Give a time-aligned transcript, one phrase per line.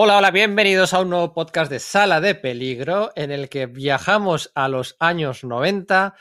[0.00, 4.52] Hola, hola, bienvenidos a un nuevo podcast de Sala de Peligro en el que viajamos
[4.54, 6.14] a los años 90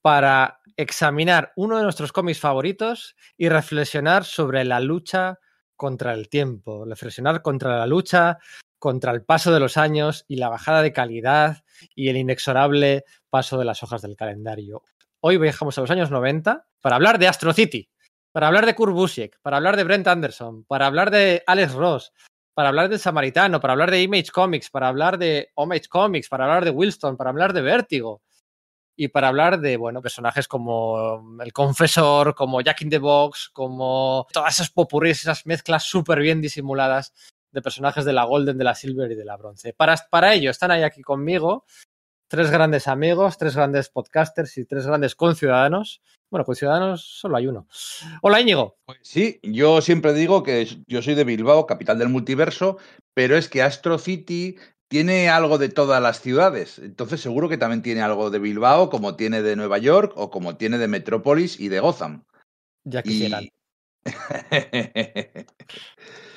[0.00, 5.38] para examinar uno de nuestros cómics favoritos y reflexionar sobre la lucha
[5.76, 8.38] contra el tiempo, reflexionar contra la lucha
[8.78, 11.62] contra el paso de los años y la bajada de calidad
[11.94, 14.82] y el inexorable paso de las hojas del calendario.
[15.20, 17.90] Hoy viajamos a los años 90 para hablar de Astro City,
[18.32, 22.14] para hablar de Kurt Busiek, para hablar de Brent Anderson, para hablar de Alex Ross,
[22.54, 26.44] para hablar de Samaritano, para hablar de Image Comics, para hablar de Homage Comics, para
[26.44, 28.22] hablar de Wilson, para hablar de Vértigo
[28.96, 34.26] y para hablar de, bueno, personajes como El Confesor, como Jack in the Box, como
[34.32, 37.14] todas esas popurris, esas mezclas súper bien disimuladas
[37.50, 39.72] de personajes de la Golden, de la Silver y de la Bronce.
[39.72, 41.64] Para, para ello están ahí aquí conmigo
[42.30, 46.00] tres grandes amigos, tres grandes podcasters y tres grandes conciudadanos.
[46.30, 47.66] Bueno, conciudadanos solo hay uno.
[48.22, 48.78] Hola Íñigo.
[48.86, 52.78] Pues sí, yo siempre digo que yo soy de Bilbao, capital del multiverso,
[53.14, 54.56] pero es que Astro City
[54.88, 56.78] tiene algo de todas las ciudades.
[56.78, 60.56] Entonces seguro que también tiene algo de Bilbao, como tiene de Nueva York o como
[60.56, 62.22] tiene de Metrópolis y de Gotham.
[62.84, 63.42] Ya quisieran.
[63.42, 63.50] Y...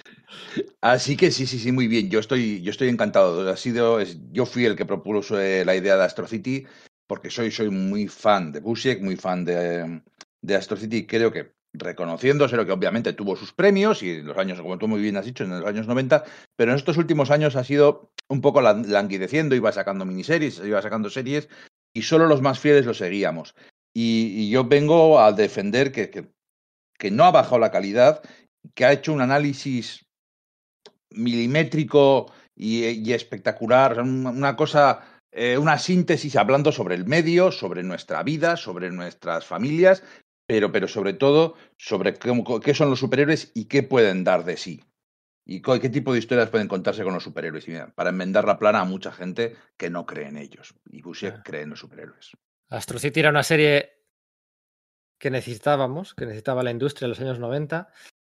[0.81, 2.09] Así que sí, sí, sí, muy bien.
[2.09, 3.49] Yo estoy, yo estoy encantado.
[3.49, 3.99] Ha sido,
[4.31, 6.65] yo fui el que propuso eh, la idea de Astro City
[7.07, 10.01] porque soy, soy muy fan de Busiek, muy fan de,
[10.55, 11.05] Astro City.
[11.05, 15.01] Creo que reconociéndose lo que obviamente tuvo sus premios y los años, como tú muy
[15.01, 16.23] bien has dicho, en los años 90,
[16.55, 21.09] pero en estos últimos años ha sido un poco languideciendo, iba sacando miniseries, iba sacando
[21.09, 21.49] series
[21.93, 23.55] y solo los más fieles lo seguíamos.
[23.93, 28.23] Y, yo vengo a defender que, que, no ha bajado la calidad,
[28.73, 30.02] que ha hecho un análisis
[31.13, 38.57] milimétrico y, espectacular, una cosa, eh, una síntesis hablando sobre el medio, sobre nuestra vida,
[38.57, 40.03] sobre nuestras familias,
[40.45, 44.83] pero, pero sobre todo sobre qué, son los superhéroes y qué pueden dar de sí.
[45.45, 47.67] Y qué tipo de historias pueden contarse con los superhéroes.
[47.67, 50.73] Y para enmendar la plana a mucha gente que no cree en ellos.
[50.89, 52.31] Y Busiek cree en los superhéroes.
[52.69, 53.91] Astro City era una serie
[55.19, 57.89] que necesitábamos, que necesitaba la industria en los años 90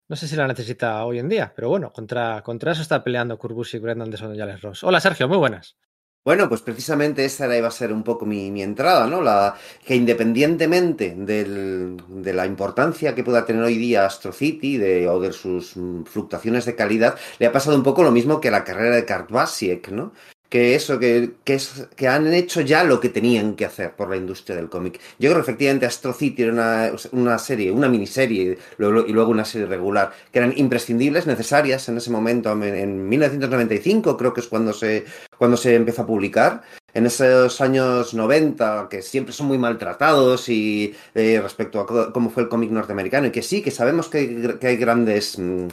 [0.09, 3.39] no sé si la necesita hoy en día, pero bueno, contra, contra eso está peleando
[3.39, 4.85] Kurbus y Brendan de y Alex Ross.
[4.85, 5.77] Hola Sergio, muy buenas.
[6.25, 9.23] Bueno, pues precisamente esa iba a ser un poco mi, mi entrada, ¿no?
[9.23, 9.55] La,
[9.85, 15.21] que independientemente del, de la importancia que pueda tener hoy día Astro City de, o
[15.21, 18.65] de sus mm, fluctuaciones de calidad, le ha pasado un poco lo mismo que la
[18.65, 20.13] carrera de Kurt Basiek, ¿no?
[20.49, 24.09] Que eso, que, que, es, que han hecho ya lo que tenían que hacer por
[24.09, 25.01] la industria del cómic.
[25.19, 29.45] Yo creo que efectivamente Astro City era una, una serie, una miniserie y luego una
[29.45, 34.73] serie regular, que eran imprescindibles, necesarias en ese momento, en, 1995 creo que es cuando
[34.73, 35.05] se,
[35.37, 36.63] cuando se empezó a publicar.
[36.95, 42.45] En esos años 90, que siempre son muy maltratados y eh, respecto a cómo fue
[42.45, 45.69] el cómic norteamericano, y que sí, que sabemos que, que hay grandes mm,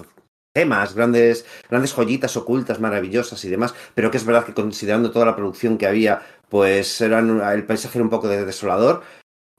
[0.55, 5.25] temas, grandes, grandes joyitas ocultas, maravillosas y demás, pero que es verdad que considerando toda
[5.25, 9.03] la producción que había, pues eran, el paisaje era un poco desolador.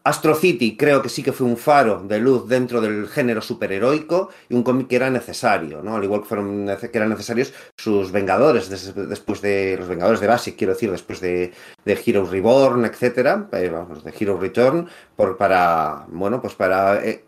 [0.05, 4.31] Astro City creo que sí que fue un faro de luz dentro del género superheroico
[4.49, 5.97] y un cómic que era necesario, ¿no?
[5.97, 10.75] Al igual que fueron eran necesarios sus Vengadores después de los Vengadores de Basic, quiero
[10.75, 11.53] decir, después de,
[11.85, 17.25] de Hero Reborn, etcétera, eh, vamos, de Hero Return, por, para bueno, pues para eh,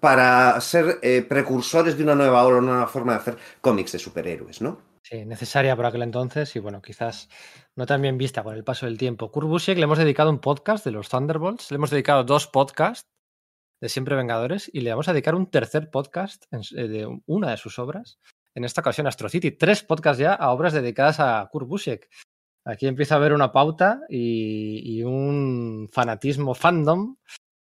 [0.00, 3.98] para ser eh, precursores de una nueva ola, una nueva forma de hacer cómics de
[3.98, 4.80] superhéroes, ¿no?
[5.02, 7.28] Sí, necesaria por aquel entonces y bueno, quizás
[7.76, 9.30] no tan bien vista con el paso del tiempo.
[9.30, 13.08] Kurt Busiek le hemos dedicado un podcast de los Thunderbolts, le hemos dedicado dos podcasts
[13.82, 17.56] de Siempre Vengadores y le vamos a dedicar un tercer podcast eh, de una de
[17.56, 18.18] sus obras,
[18.54, 19.52] en esta ocasión Astro City.
[19.52, 22.08] Tres podcasts ya a obras dedicadas a Kurt Busiek.
[22.66, 27.16] Aquí empieza a haber una pauta y un fanatismo fandom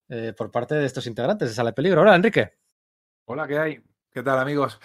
[0.10, 2.02] eh, por parte de estos integrantes de Sala de Peligro.
[2.02, 2.54] Hola, Enrique.
[3.26, 3.84] Hola, ¿qué hay?
[4.10, 4.80] ¿Qué tal, amigos?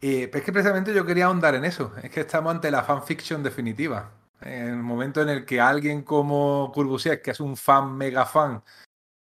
[0.00, 1.92] Y pues es que precisamente yo quería ahondar en eso.
[2.02, 4.12] Es que estamos ante la fanfiction definitiva.
[4.40, 8.62] En el momento en el que alguien como Kurbusiek, que es un fan, mega fan,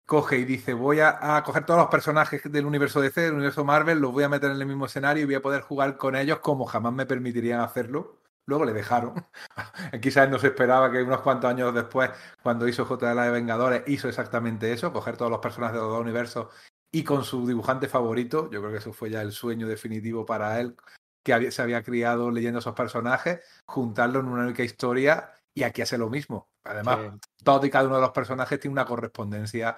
[0.06, 3.64] coge y dice, voy a, a, coger todos los personajes del universo DC, del universo
[3.64, 6.16] Marvel, los voy a meter en el mismo escenario y voy a poder jugar con
[6.16, 8.23] ellos como jamás me permitirían hacerlo.
[8.46, 9.26] Luego le dejaron.
[10.02, 12.10] Quizás no se esperaba que unos cuantos años después,
[12.42, 16.00] cuando hizo JLA de Vengadores, hizo exactamente eso, coger todos los personajes de los dos
[16.00, 16.48] universos
[16.94, 20.60] y con su dibujante favorito, yo creo que eso fue ya el sueño definitivo para
[20.60, 20.76] él,
[21.24, 25.98] que se había criado leyendo esos personajes, juntarlo en una única historia y aquí hace
[25.98, 26.48] lo mismo.
[26.62, 26.98] Además,
[27.42, 29.76] todos y cada uno de los personajes tiene una correspondencia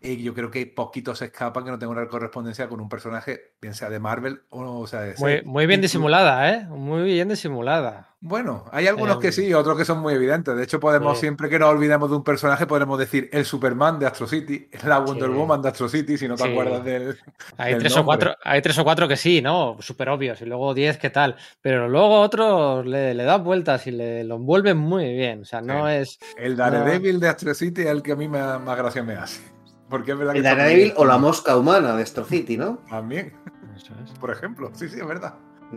[0.00, 3.74] y yo creo que poquitos escapan que no tengan una correspondencia con un personaje, bien
[3.74, 6.64] sea de Marvel o, sea de muy, muy bien disimulada, ¿eh?
[6.68, 8.10] Muy bien disimulada.
[8.20, 10.56] Bueno, hay algunos Eh, que sí, otros que son muy evidentes.
[10.56, 14.06] De hecho, podemos, siempre que nos olvidemos de un personaje, podemos decir el Superman de
[14.06, 15.34] Astro City, la Wonder Sí.
[15.34, 16.50] Woman de Astro City, si no te Sí.
[16.50, 17.18] acuerdas del.
[17.56, 19.76] Hay del tres, o cuatro, hay tres o cuatro que sí, ¿no?
[19.80, 20.40] Súper obvios.
[20.40, 21.36] Y luego diez, ¿qué tal?
[21.60, 25.42] Pero luego otros le, le dan vueltas y le lo envuelven muy bien.
[25.42, 25.94] O sea, no Sí.
[25.94, 26.18] es.
[26.36, 29.55] El Daredevil de Astro City es el que a mí más, más gracia me hace.
[29.88, 32.78] Porque es verdad que El muy Daredevil o la mosca humana de Astro City, ¿no?
[32.88, 33.32] También,
[33.76, 34.10] Eso es.
[34.18, 34.70] por ejemplo.
[34.74, 35.34] Sí, sí, es verdad.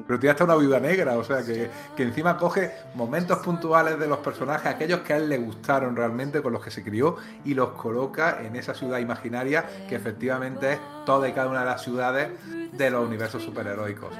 [0.07, 4.07] Pero tiene hasta una viuda negra, o sea, que, que encima coge momentos puntuales de
[4.07, 7.55] los personajes, aquellos que a él le gustaron realmente, con los que se crió, y
[7.55, 11.81] los coloca en esa ciudad imaginaria que efectivamente es toda y cada una de las
[11.83, 12.29] ciudades
[12.71, 14.13] de los universos superheroicos.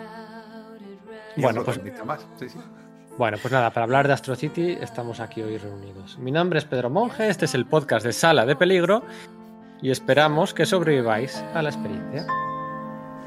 [1.35, 2.59] Y Bueno, pues- más, sí, sí.
[3.17, 6.17] Bueno, pues nada, para hablar de Astro City estamos aquí hoy reunidos.
[6.19, 9.03] Mi nombre es Pedro Monge, este es el podcast de Sala de Peligro
[9.81, 12.25] y esperamos que sobreviváis a la experiencia.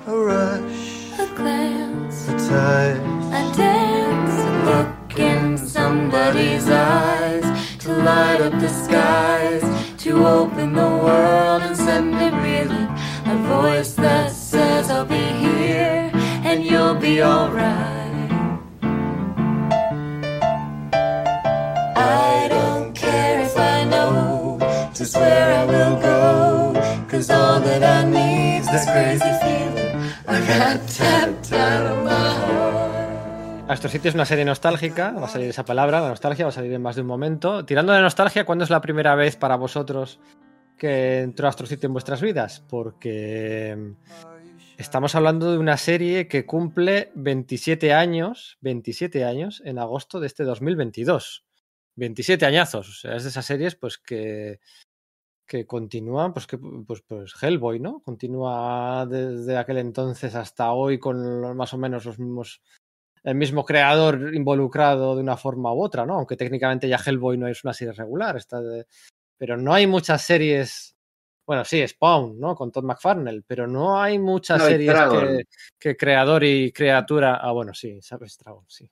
[0.07, 2.99] A rush, a glance, a touch,
[3.33, 7.45] a dance, a look in somebody's eyes
[7.79, 9.63] to light up the skies,
[9.99, 12.89] to open the world and send it reeling.
[13.27, 16.11] A voice that says, I'll be here
[16.45, 18.31] and you'll be alright.
[21.97, 24.59] I don't care if I know
[24.95, 26.22] just where I will go,
[27.23, 30.13] cause all that I need's this crazy feeling.
[30.27, 33.71] I got tapped out of my heart.
[33.71, 36.53] Astro City es una serie nostálgica, va a salir esa palabra, la nostalgia va a
[36.53, 37.65] salir en más de un momento.
[37.65, 40.19] Tirando de nostalgia, ¿cuándo es la primera vez para vosotros
[40.77, 42.65] que entró Astro City en vuestras vidas?
[42.69, 50.19] Porque mm, estamos hablando de una serie que cumple 27 años, 27 años en agosto
[50.19, 51.45] de este 2022.
[51.95, 54.61] 27 añazos, o sea, es de esas series pues que
[55.47, 58.01] que continúan, pues que pues, pues Hellboy, ¿no?
[58.01, 62.63] Continúa desde aquel entonces hasta hoy con más o menos los mismos
[63.25, 66.15] el mismo creador involucrado de una forma u otra, ¿no?
[66.15, 68.87] Aunque técnicamente ya Hellboy no es una serie regular, está de-
[69.39, 70.97] pero no hay muchas series.
[71.47, 72.55] Bueno, sí, Spawn, ¿no?
[72.55, 74.95] Con Todd McFarlane, pero no hay muchas No, series
[75.79, 77.37] que creador y criatura.
[77.37, 78.89] Ah, bueno, sí, sabes Dragon, sí.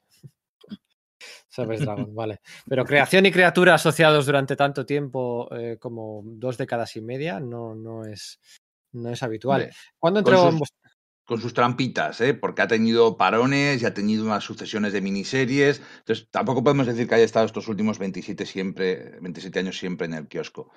[1.49, 2.41] Sabes Dragon, vale.
[2.69, 7.75] Pero creación y criatura asociados durante tanto tiempo, eh, como dos décadas y media, no,
[7.75, 8.41] no es
[8.93, 9.71] no es habitual.
[9.99, 10.69] ¿Cuándo con entró en sus-
[11.25, 12.35] con sus trampitas, ¿eh?
[12.35, 15.81] porque ha tenido parones y ha tenido unas sucesiones de miniseries.
[15.99, 20.15] Entonces, tampoco podemos decir que haya estado estos últimos 27, siempre, 27 años siempre en
[20.15, 20.73] el kiosco.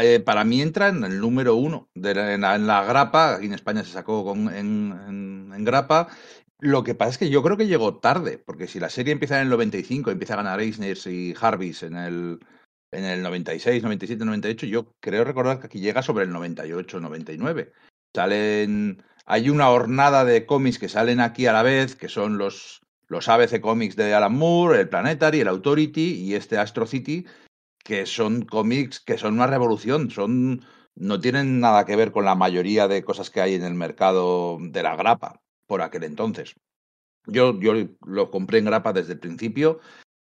[0.00, 3.34] Eh, para mí entra en el número uno de la- en, la, en la grapa.
[3.34, 6.08] Aquí en España se sacó con- en, en- en grapa.
[6.64, 9.34] Lo que pasa es que yo creo que llegó tarde, porque si la serie empieza
[9.34, 12.38] en el 95, empieza a ganar Eisners y Harvis en el,
[12.92, 17.72] en el 96, 97, 98, yo creo recordar que aquí llega sobre el 98, 99.
[18.14, 22.80] Salen, hay una hornada de cómics que salen aquí a la vez, que son los,
[23.08, 27.26] los ABC Comics de Alan Moore, el Planetary, el Authority y este Astro City,
[27.82, 30.64] que son cómics que son una revolución, son
[30.94, 34.58] no tienen nada que ver con la mayoría de cosas que hay en el mercado
[34.60, 35.41] de la grapa
[35.72, 36.54] por aquel entonces.
[37.26, 37.72] Yo, yo
[38.04, 39.80] lo compré en grapa desde el principio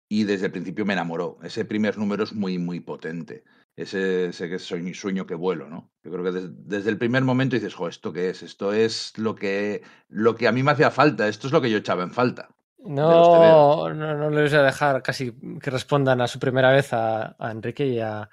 [0.10, 1.40] y desde el principio me enamoró.
[1.42, 3.46] Ese primer número es muy, muy potente.
[3.78, 5.90] Ese, ese sueño, que vuelo, ¿no?
[6.04, 8.44] Yo creo que desde, el primer momento dices, jo, ¿esto qué es?
[8.44, 11.72] Esto es lo que, lo que a mí me hacía falta, esto es lo que
[11.72, 12.50] yo echaba en falta.
[12.80, 17.38] No, no, no les voy a dejar casi que respondan a su primera vez a,
[17.40, 18.30] Enrique y a,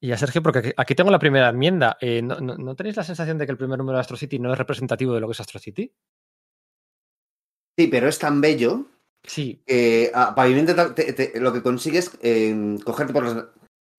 [0.00, 1.96] y a Sergio, porque aquí- aquí tengo la primera enmienda.
[2.00, 4.38] Eh, ¿no, no, no tenéis la sensación de que el primer número de Astro City
[4.38, 5.92] no es representativo de lo que es Astro City?
[7.78, 8.86] Sí, pero es tan bello
[9.24, 13.44] Sí, que a pavimento te- te- lo que consigues eh, cogerte por las,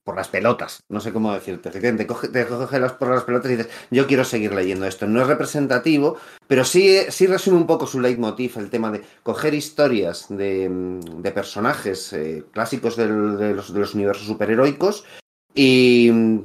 [0.03, 0.81] por las pelotas.
[0.89, 1.69] No sé cómo decirte.
[1.69, 5.07] Efectivamente, coge- te coge las, por las pelotas y dices, yo quiero seguir leyendo esto.
[5.07, 6.17] No es representativo,
[6.47, 11.21] pero sí, sí resume un poco su leitmotiv, el tema de coger historias de, mm,
[11.21, 15.05] de personajes eh, clásicos del- de, los, de los universos superheroicos
[15.55, 16.39] y mm,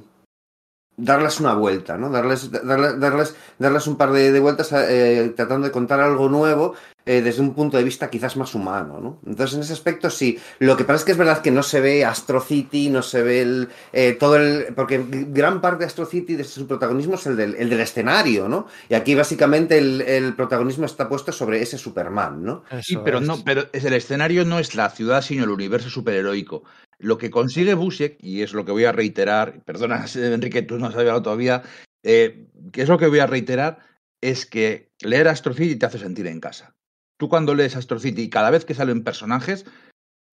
[0.98, 2.10] darles una vuelta, ¿no?
[2.10, 6.74] Darles, darles, darles, darles un par de, de vueltas eh, tratando de contar algo nuevo
[7.06, 9.20] eh, desde un punto de vista quizás más humano, ¿no?
[9.26, 10.38] Entonces, en ese aspecto sí.
[10.58, 13.23] Lo que pasa es que es verdad que no se ve Astro City, no se
[13.23, 14.75] ve el, eh, todo el...
[14.75, 18.49] Porque gran parte de Astro City, de su protagonismo, es el del, el del escenario,
[18.49, 18.66] ¿no?
[18.88, 22.64] Y aquí básicamente el, el protagonismo está puesto sobre ese Superman, ¿no?
[22.80, 23.25] Sí, eso pero es.
[23.25, 26.64] no, pero es el escenario no es la ciudad, sino el universo superheroico.
[26.99, 30.87] Lo que consigue Busiek, y es lo que voy a reiterar, perdona, Enrique, tú no
[30.87, 31.62] has hablado todavía,
[32.02, 33.78] eh, que es lo que voy a reiterar,
[34.23, 36.75] es que leer Astro City te hace sentir en casa.
[37.24, 39.64] Tú cuando lees Astro City y cada vez que salen personajes,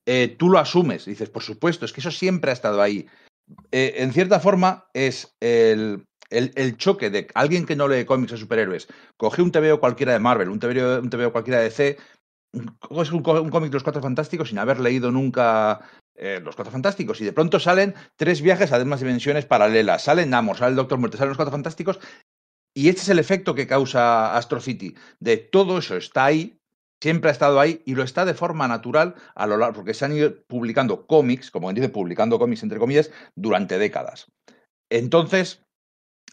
[0.05, 1.05] eh, tú lo asumes.
[1.05, 3.07] Dices, por supuesto, es que eso siempre ha estado ahí.
[3.71, 8.37] Eh, en cierta forma, es el, el, choque de alguien que no lee cómics de
[8.39, 8.89] superhéroes.
[9.15, 11.97] Coge un TVO cualquiera de Marvel, un TVO, un TVO cualquiera de DC,
[12.79, 15.79] coges un, un cómic de los Cuatro Fantásticos sin haber leído nunca
[16.15, 20.03] eh, los Cuatro Fantásticos y de pronto salen tres viajes a demás dimensiones paralelas.
[20.03, 22.01] Sale Namor, sale el Doctor Muerte, salen los Cuatro Fantásticos
[22.73, 24.95] y este es el efecto que causa Astro City.
[25.19, 26.60] De todo eso está ahí,
[27.01, 30.05] siempre ha estado ahí y lo está de forma natural a lo largo, porque se
[30.05, 34.31] han ido publicando cómics, como dice, publicando cómics entre comillas, durante décadas.
[34.89, 35.65] Entonces,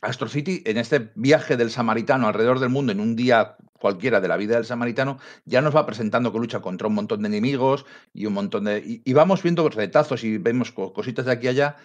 [0.02, 4.28] Astro City, en este viaje del samaritano alrededor del mundo, en un día cualquiera de
[4.28, 7.86] la vida del samaritano, ya nos va presentando que lucha contra un montón de enemigos
[8.12, 9.00] y un montón de.
[9.04, 11.76] Y, vamos viendo retazos y vemos co- cositas de aquí y allá,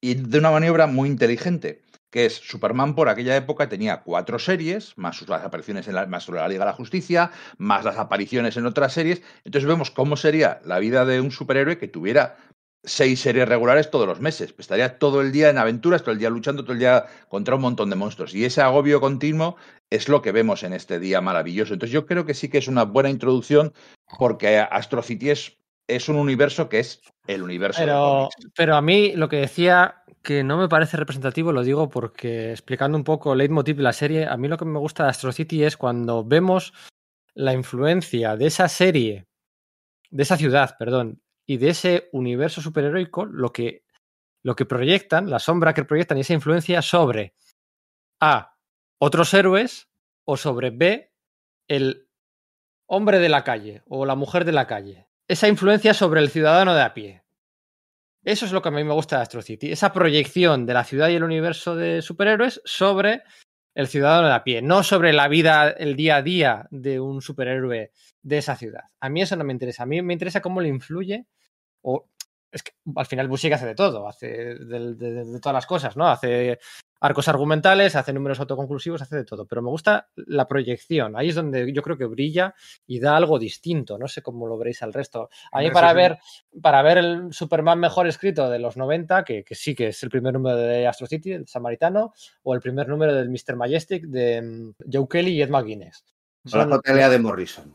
[0.00, 4.96] y de una maniobra muy inteligente, que es Superman por aquella época tenía cuatro series,
[4.96, 8.56] más sus apariciones en la, más sobre la Liga de la Justicia, más las apariciones
[8.56, 9.22] en otras series.
[9.44, 12.36] Entonces vemos cómo sería la vida de un superhéroe que tuviera
[12.82, 14.54] seis series regulares todos los meses.
[14.58, 17.62] Estaría todo el día en aventuras, todo el día luchando, todo el día contra un
[17.62, 18.34] montón de monstruos.
[18.34, 19.56] Y ese agobio continuo
[19.90, 21.74] es lo que vemos en este día maravilloso.
[21.74, 23.72] Entonces yo creo que sí que es una buena introducción
[24.18, 25.58] porque Astro City es,
[25.96, 30.44] es un universo que es el universo Pero, pero a mí lo que decía que
[30.44, 34.26] no me parece representativo, lo digo porque explicando un poco el leitmotiv de la serie,
[34.26, 36.72] a mí lo que me gusta de Astro City es cuando vemos
[37.34, 39.26] la influencia de esa serie,
[40.10, 43.84] de esa ciudad, perdón, y de ese universo superheroico, lo que,
[44.42, 47.34] lo que proyectan, la sombra que proyectan y esa influencia sobre
[48.20, 48.56] A,
[48.98, 49.88] otros héroes,
[50.24, 51.12] o sobre B,
[51.66, 52.08] el
[52.86, 55.09] hombre de la calle o la mujer de la calle.
[55.30, 57.22] Esa influencia sobre el ciudadano de a pie.
[58.24, 60.82] Eso es lo que a mí me gusta de Astro City, esa proyección de la
[60.82, 63.22] ciudad y el universo de superhéroes sobre
[63.76, 67.22] el ciudadano de a pie, no sobre la vida, el día a día de un
[67.22, 68.82] superhéroe de esa ciudad.
[68.98, 71.28] A mí eso no me interesa, a mí me interesa cómo le influye,
[71.82, 72.08] o
[72.50, 76.08] es que al final Busiek hace de todo, hace de, todas las cosas, ¿no?
[76.08, 76.58] Hace
[77.00, 81.34] arcos argumentales, hace números autoconclusivos, hace de todo, pero me gusta la proyección, ahí es
[81.34, 82.54] donde yo creo que brilla
[82.86, 85.30] y da algo distinto, no sé cómo lo veréis al resto.
[85.50, 85.96] A mí para sí.
[85.96, 86.18] ver
[86.62, 90.10] para ver el Superman mejor escrito de los 90, que, que sí que es el
[90.10, 93.56] primer número de Astro City, el Samaritano, o el primer número del Mr.
[93.56, 96.04] Majestic de mm, Joe Kelly y Ed McGuinness.
[96.52, 97.74] O la Son- JLA de Morrison.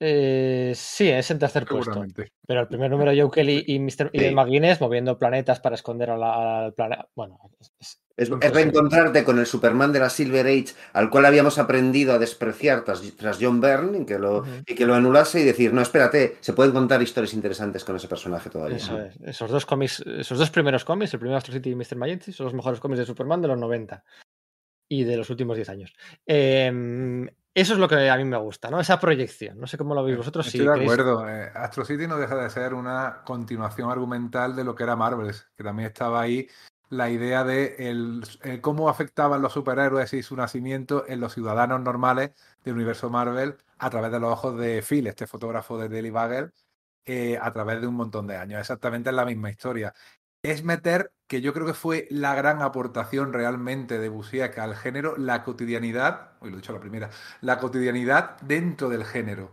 [0.00, 2.04] eh, sí, es en tercer puesto.
[2.46, 4.10] Pero el primer número de Joe Kelly y, Mr.
[4.12, 4.24] y Sí.
[4.26, 7.08] Ed McGuinness moviendo planetas para esconder al planeta.
[7.14, 7.38] Bueno,
[7.78, 12.18] es- es- reencontrarte con el Superman de la Silver Age, al cual habíamos aprendido a
[12.18, 15.82] despreciar tras, tras John Byrne y que, lo, y que lo anulase y decir, no,
[15.82, 18.78] espérate, se pueden contar historias interesantes con ese personaje todavía.
[18.78, 19.16] eso es.
[19.22, 21.96] Esos dos cómics, esos dos primeros cómics, el primero Astro City y Mr.
[21.96, 24.02] Majestic, son los mejores cómics de Superman de los 90
[24.88, 25.92] y de los últimos 10 años.
[26.26, 28.78] Eh, eso es lo que a mí me gusta, ¿no?
[28.80, 29.58] Esa proyección.
[29.58, 30.46] No sé cómo lo veis vosotros.
[30.46, 31.28] Estoy si de queréis- acuerdo.
[31.28, 35.48] Eh, Astro City no deja de ser una continuación argumental de lo que era Marvels,
[35.56, 36.46] que también estaba ahí
[36.88, 38.22] la idea de el,
[38.60, 42.32] cómo afectaban los superhéroes y su nacimiento en los ciudadanos normales
[42.64, 46.52] del universo Marvel a través de los ojos de Phil, este fotógrafo de Daily Bugle,
[47.04, 48.60] eh, a través de un montón de años.
[48.60, 49.94] Exactamente es la misma historia.
[50.42, 55.16] Es meter, que yo creo que fue la gran aportación realmente de Busiek al género,
[55.16, 59.50] la cotidianidad, hoy lo he dicho la primera, la cotidianidad dentro del género.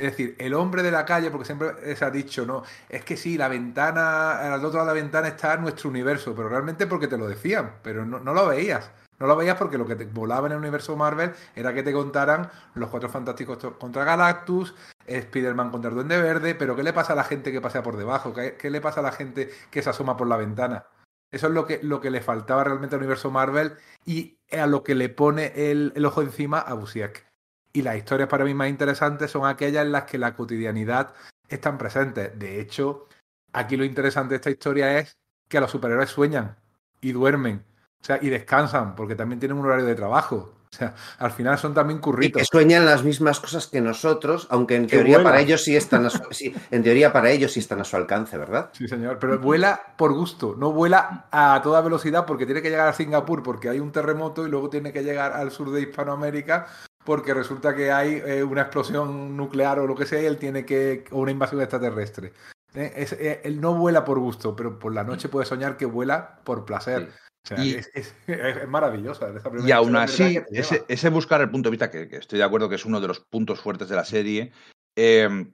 [0.00, 3.18] Es decir, el hombre de la calle, porque siempre se ha dicho, no, es que
[3.18, 7.06] sí, la ventana, al otro lado de la ventana está nuestro universo, pero realmente porque
[7.06, 8.90] te lo decían, pero no, lo veías.
[9.18, 11.92] No lo veías porque lo que te volaba en el universo Marvel era que te
[11.92, 17.12] contaran los cuatro fantásticos contra Galactus, Spider-Man contra el Duende Verde, pero ¿qué le pasa
[17.12, 18.32] a la gente que pasea por debajo?
[18.32, 20.86] ¿Qué, qué le pasa a la gente que se asoma por la ventana?
[21.30, 23.74] Eso es lo que, lo que le faltaba realmente al universo Marvel
[24.06, 27.29] y a lo que le pone el, el ojo encima a Busiek.
[27.72, 31.14] Y las historias para mí más interesantes son aquellas en las que la cotidianidad
[31.48, 32.36] están presentes.
[32.38, 33.06] De hecho,
[33.52, 35.16] aquí lo interesante de esta historia es
[35.48, 36.56] que los superhéroes sueñan
[37.00, 37.64] y duermen,
[38.00, 40.54] o sea, y descansan, porque también tienen un horario de trabajo.
[40.72, 42.46] O sea, al final son también Y que curritos.
[42.50, 45.30] sueñan las mismas cosas que nosotros, aunque en teoría vuela.
[45.30, 47.96] para ellos sí están a su, sí, en teoría para ellos sí están a su
[47.96, 48.70] alcance, ¿verdad?
[48.72, 52.86] Sí, señor, pero vuela por gusto, no vuela a toda velocidad porque tiene que llegar
[52.86, 56.68] a Singapur porque hay un terremoto y luego tiene que llegar al sur de Hispanoamérica
[57.10, 60.64] porque resulta que hay eh, una explosión nuclear o lo que sea y él tiene
[60.64, 62.32] que o una invasión extraterrestre.
[62.72, 65.86] Eh, es- eh, él no vuela por gusto, pero por la noche puede soñar que
[65.86, 67.08] vuela por placer.
[67.10, 67.54] Sí.
[67.54, 69.28] O sea, Y- es, es- es maravillosa.
[69.30, 72.38] esa primera Y aún así, ese, ese buscar el punto de vista, que, que estoy
[72.38, 74.52] de acuerdo que es uno de los puntos fuertes de la serie,
[74.96, 75.50] eh,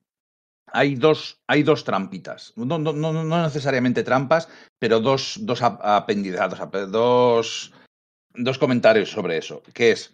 [0.70, 2.52] hay, dos, hay dos trampitas.
[2.56, 7.72] No, no, no, no necesariamente trampas, pero dos, dos ap- apéndices, dos, ap- dos,
[8.34, 9.62] dos comentarios sobre eso.
[9.72, 10.12] Que es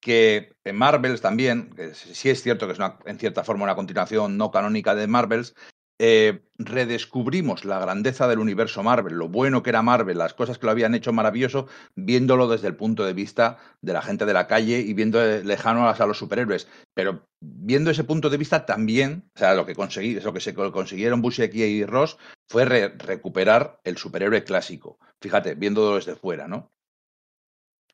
[0.00, 3.74] que en Marvels también, que sí es cierto que es una- en cierta forma una
[3.74, 5.54] continuación no canónica de Marvels,
[5.98, 10.66] eh, redescubrimos la grandeza del universo Marvel, lo bueno que era Marvel, las cosas que
[10.66, 14.46] lo habían hecho maravilloso, viéndolo desde el punto de vista de la gente de la
[14.46, 16.68] calle y viendo eh, lejanos a los superhéroes.
[16.94, 20.54] Pero viendo ese punto de vista también, o sea, lo que, conseguí, lo que se
[20.54, 22.18] consiguieron Busiek y Ross
[22.48, 24.98] fue re- recuperar el superhéroe clásico.
[25.22, 26.70] Fíjate, viéndolo desde fuera, ¿no?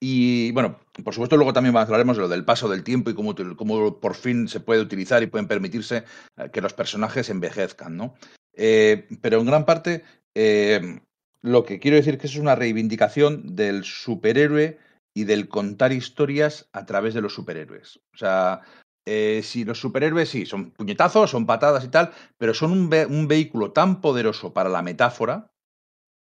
[0.04, 3.36] Y bueno, por supuesto, luego también hablaremos de lo del paso del tiempo y cómo,
[3.56, 6.02] cómo por fin se puede utilizar y pueden permitirse
[6.36, 8.16] eh, que los personajes envejezcan, ¿no?
[8.52, 10.02] Eh, pero en gran parte,
[10.34, 10.98] eh,
[11.40, 14.76] lo que quiero decir que es una reivindicación del superhéroe
[15.14, 18.00] y del contar historias a través de los superhéroes.
[18.12, 18.62] O sea,
[19.06, 23.70] si los superhéroes sí, son puñetazos, son patadas y tal, pero son un, un vehículo
[23.70, 25.52] tan poderoso para la metáfora,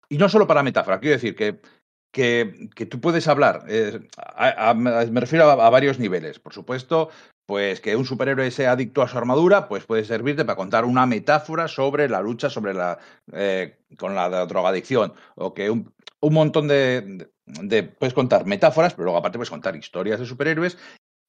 [0.08, 1.62] y no solo para metáfora, quiero decir que
[2.16, 4.00] que, tú puedes hablar, eh,
[4.78, 6.40] me refiero a, varios niveles.
[6.40, 7.10] Por supuesto,
[7.46, 11.06] pues que un superhéroe sea adicto a su armadura, pues puede servirte para contar una
[11.06, 13.00] metáfora sobre la lucha sobre la,
[13.34, 15.14] eh, con la drogadicción.
[15.36, 19.50] O que un, un montón de, de- de- Puedes contar metáforas, pero luego aparte puedes
[19.50, 20.78] contar historias de superhéroes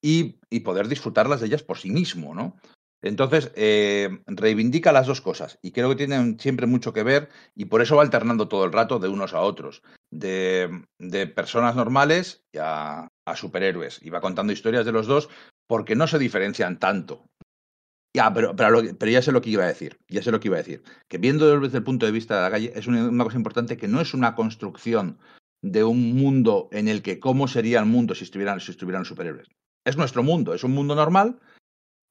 [0.01, 2.57] y poder disfrutarlas de ellas por sí mismo, ¿no?
[3.03, 7.67] Entonces, eh, reivindica las dos cosas y creo que tienen siempre mucho que ver y
[7.67, 12.45] por eso va alternando todo el rato de unos a otros de, de personas normales
[12.53, 14.01] y a, a superhéroes.
[14.03, 15.29] Y va contando historias de los dos
[15.69, 17.27] porque no se diferencian tanto.
[18.17, 19.99] Ya, pero, pero, pero ya sé lo que iba a decir.
[20.09, 20.83] Ya sé lo que iba a decir.
[21.07, 23.77] Que viendo desde el punto de vista de la calle, es una, una cosa importante
[23.77, 25.19] que no es una construcción
[25.63, 29.49] de un mundo en el que cómo sería el mundo si estuvieran, si estuvieran superhéroes.
[29.85, 31.39] Es nuestro mundo, es un mundo normal,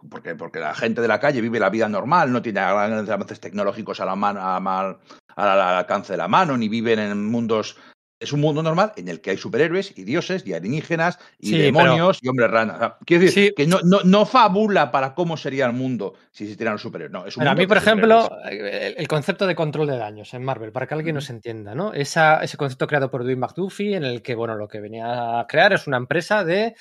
[0.09, 3.39] porque, porque la gente de la calle vive la vida normal, no tiene grandes avances
[3.39, 4.97] tecnológicos a la mano, a mal-
[5.35, 7.77] al alcance de la mano, ni viven en mundos.
[8.17, 11.57] Es un mundo normal en el que hay superhéroes y dioses y alienígenas y Sí,
[11.57, 12.77] demonios y hombres ranas.
[12.77, 13.53] O sea, quiero decir Sí.
[13.55, 17.11] que no, no, no fabula para cómo sería el mundo si existieran los superhéroes.
[17.11, 18.95] No, es un Pero a mundo mí, por ejemplo, superhéroes.
[18.97, 21.93] el, concepto de control de daños en Marvel, para que alguien nos entienda, ¿no?
[21.93, 25.45] Esa, ese concepto creado por Dwayne McDuffie, en el que, bueno, lo que venía a
[25.47, 26.73] crear es una empresa de,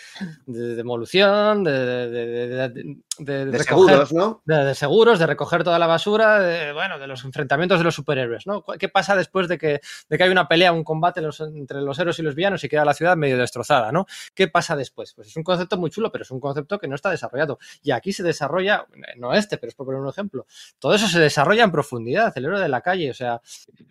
[0.46, 5.62] de demolición, de, de, de- de- de- de De recoger- seguros, de seguros, de recoger
[5.64, 8.64] toda la basura, de, bueno, de los enfrentamientos de los superhéroes, ¿no?
[8.78, 11.98] ¿Qué pasa después de que, de que hay una pelea, un combate los- entre los
[11.98, 14.06] héroes y los villanos y queda la ciudad medio destrozada, ¿no?
[14.34, 15.12] ¿Qué pasa después?
[15.14, 17.58] Pues es un concepto muy chulo, pero es un concepto que no está desarrollado.
[17.82, 20.46] Y aquí se desarrolla, no este, pero es por poner un ejemplo,
[20.78, 23.40] todo eso se desarrolla en profundidad, el héroe de la calle, o sea,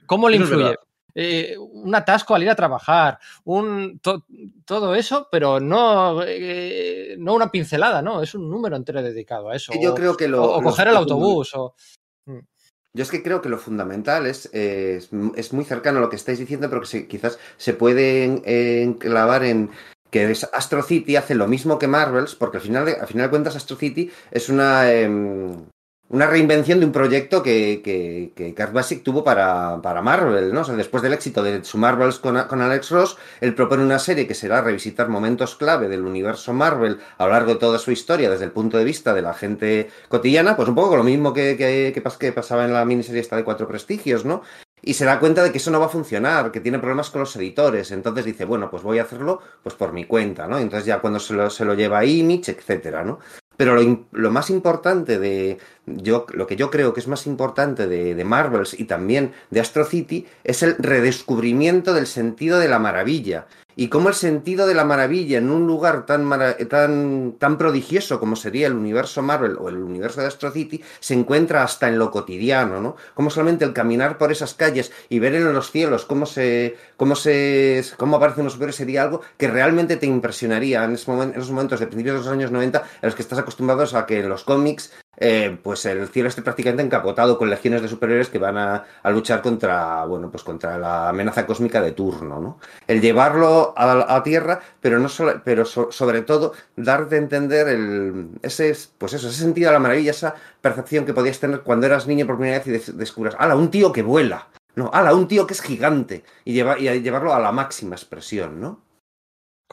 [0.06, 0.76] ¿cómo le influye?
[1.16, 4.26] Eh, un atasco al ir a trabajar, un to-
[4.66, 8.24] todo eso, pero no, eh, no una pincelada, ¿no?
[8.24, 9.72] Es un número entero dedicado a eso.
[9.80, 11.54] Yo o- creo que lo, o, o lo- coger el autobús.
[11.54, 11.76] O...
[12.96, 15.02] Yo es que creo que lo fundamental es, eh,
[15.36, 18.42] es, muy cercano a lo que estáis diciendo, pero que se- quizás se puede en-
[18.46, 19.72] enclavar en
[20.12, 23.56] que Astro City hace lo mismo que Marvels, porque al final al final de cuentas
[23.56, 25.66] Astro City es una, em,
[26.10, 30.62] una reinvención de un proyecto que, que, que Kurt Busiek tuvo para, para Marvel, ¿no?
[30.62, 33.98] O sea, después del éxito de su Marvels con, con Alex Ross, él propone una
[33.98, 37.92] serie que será revisitar momentos clave del universo Marvel a lo largo de toda su
[37.92, 41.34] historia desde el punto de vista de la gente cotidiana, pues un poco lo mismo
[41.34, 44.44] que, que pasaba en la miniserie esta de Cuatro Prestigios, ¿no?
[44.86, 47.22] Y se da cuenta de que eso no va a funcionar, que tiene problemas con
[47.22, 47.92] los editores.
[47.92, 50.60] Entonces dice, bueno, pues voy a hacerlo pues por mi cuenta, ¿no?
[50.60, 53.20] Entonces ya cuando se lo, se lo lleva a Image, etcétera, ¿no?
[53.58, 55.58] Pero lo, lo más importante de.
[55.86, 59.60] Yo, lo que yo creo que es más importante de, de Marvels y también de
[59.60, 63.48] Astro City es el redescubrimiento del sentido de la maravilla.
[63.76, 66.30] Y cómo el sentido de la maravilla en un lugar tan,
[66.70, 71.14] tan, tan prodigioso como sería el universo Marvel o el universo de Astro City se
[71.14, 72.96] encuentra hasta en lo cotidiano, ¿no?
[73.14, 77.16] Como solamente el caminar por esas calles y ver en los cielos cómo se, cómo
[77.16, 81.08] se, cómo aparecen unos superhéroes sería algo que realmente te impresionaría en esos
[81.50, 84.30] momentos de principios de los años 90 en los que estás acostumbrados a que en
[84.30, 88.58] los cómics eh, pues el cielo esté prácticamente encapotado con legiones de superhéroes que van
[88.58, 92.60] a, luchar contra, bueno, pues contra la amenaza cósmica de turno, ¿no?
[92.88, 98.30] El llevarlo a, tierra, pero no solo, pero so- sobre todo darte a entender el,
[98.42, 102.08] ese, pues eso, ese sentido de la maravilla, esa percepción que podías tener cuando eras
[102.08, 104.48] niño por primera vez y des- descubras, ¡hala, un tío que vuela!
[104.76, 106.24] No, ¡hala, un tío que es gigante!
[106.46, 108.82] Y, lleva, y llevarlo a la máxima expresión, ¿no?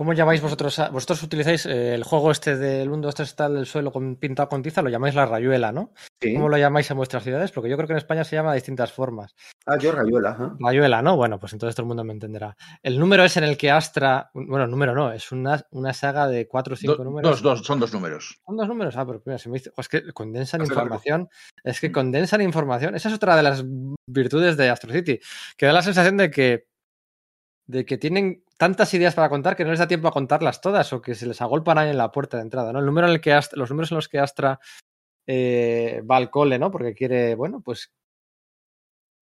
[0.01, 0.79] ¿Cómo llamáis vosotros?
[0.79, 4.17] a- vosotros utilizáis eh, el juego este del 1, 2, 3 tal del suelo con,
[4.17, 5.93] pintado con tiza, lo llamáis la rayuela, ¿no?
[6.23, 6.33] Sí.
[6.33, 7.53] ¿Cómo lo llamáis en vuestras ciudades?
[7.53, 9.35] Porque yo creo que en España se llama de distintas formas.
[9.67, 10.57] Ah, yo rayuela, ajá.
[10.59, 11.17] Rayuela, ¿no?
[11.19, 12.57] Bueno, pues entonces todo el mundo me entenderá.
[12.83, 14.31] El número es en el que Astra.
[14.33, 17.31] Bueno, número no, es una, una saga de cuatro o cinco Do- números.
[17.31, 18.41] dos, dos, son dos números.
[18.47, 18.97] Son dos números.
[18.97, 19.71] Ah, pero mira, se me dice.
[19.77, 20.95] Es que condensan Hace largo.
[20.95, 21.29] información.
[21.63, 22.95] Es que condensan información.
[22.95, 23.63] Esa es otra de las
[24.07, 25.21] virtudes de Astro City.
[25.59, 26.67] Que da la sensación de que.
[27.67, 30.93] De que tienen tantas ideas para contar que no les da tiempo a contarlas todas
[30.93, 32.73] o que se les agolpan ahí en la puerta de entrada.
[32.73, 32.79] ¿no?
[32.81, 34.61] El número en el que los números en los que Astra
[35.27, 36.71] eh, va al cole, ¿no?
[36.71, 37.91] Porque quiere, bueno, pues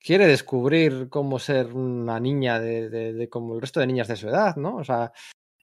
[0.01, 4.16] quiere descubrir cómo ser una niña de, de- de como el resto de niñas de
[4.16, 4.77] su edad, ¿no?
[4.77, 5.12] O sea,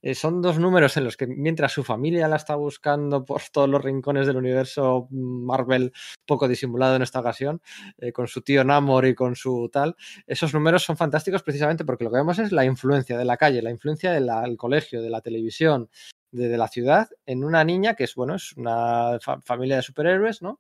[0.06, 3.68] eh, son dos números en los que mientras su familia la está buscando por todos
[3.68, 5.92] los rincones del universo Marvel,
[6.28, 7.60] poco disimulado en esta ocasión,
[7.98, 9.96] eh, con su tío Namor y con su tal,
[10.28, 13.64] esos números son fantásticos precisamente porque lo que vemos es la influencia de la calle,
[13.64, 15.90] la influencia del colegio, de la televisión,
[16.32, 20.44] de, la ciudad, en una niña que es, bueno, es una fa- familia de superhéroes,
[20.44, 20.60] ¿no?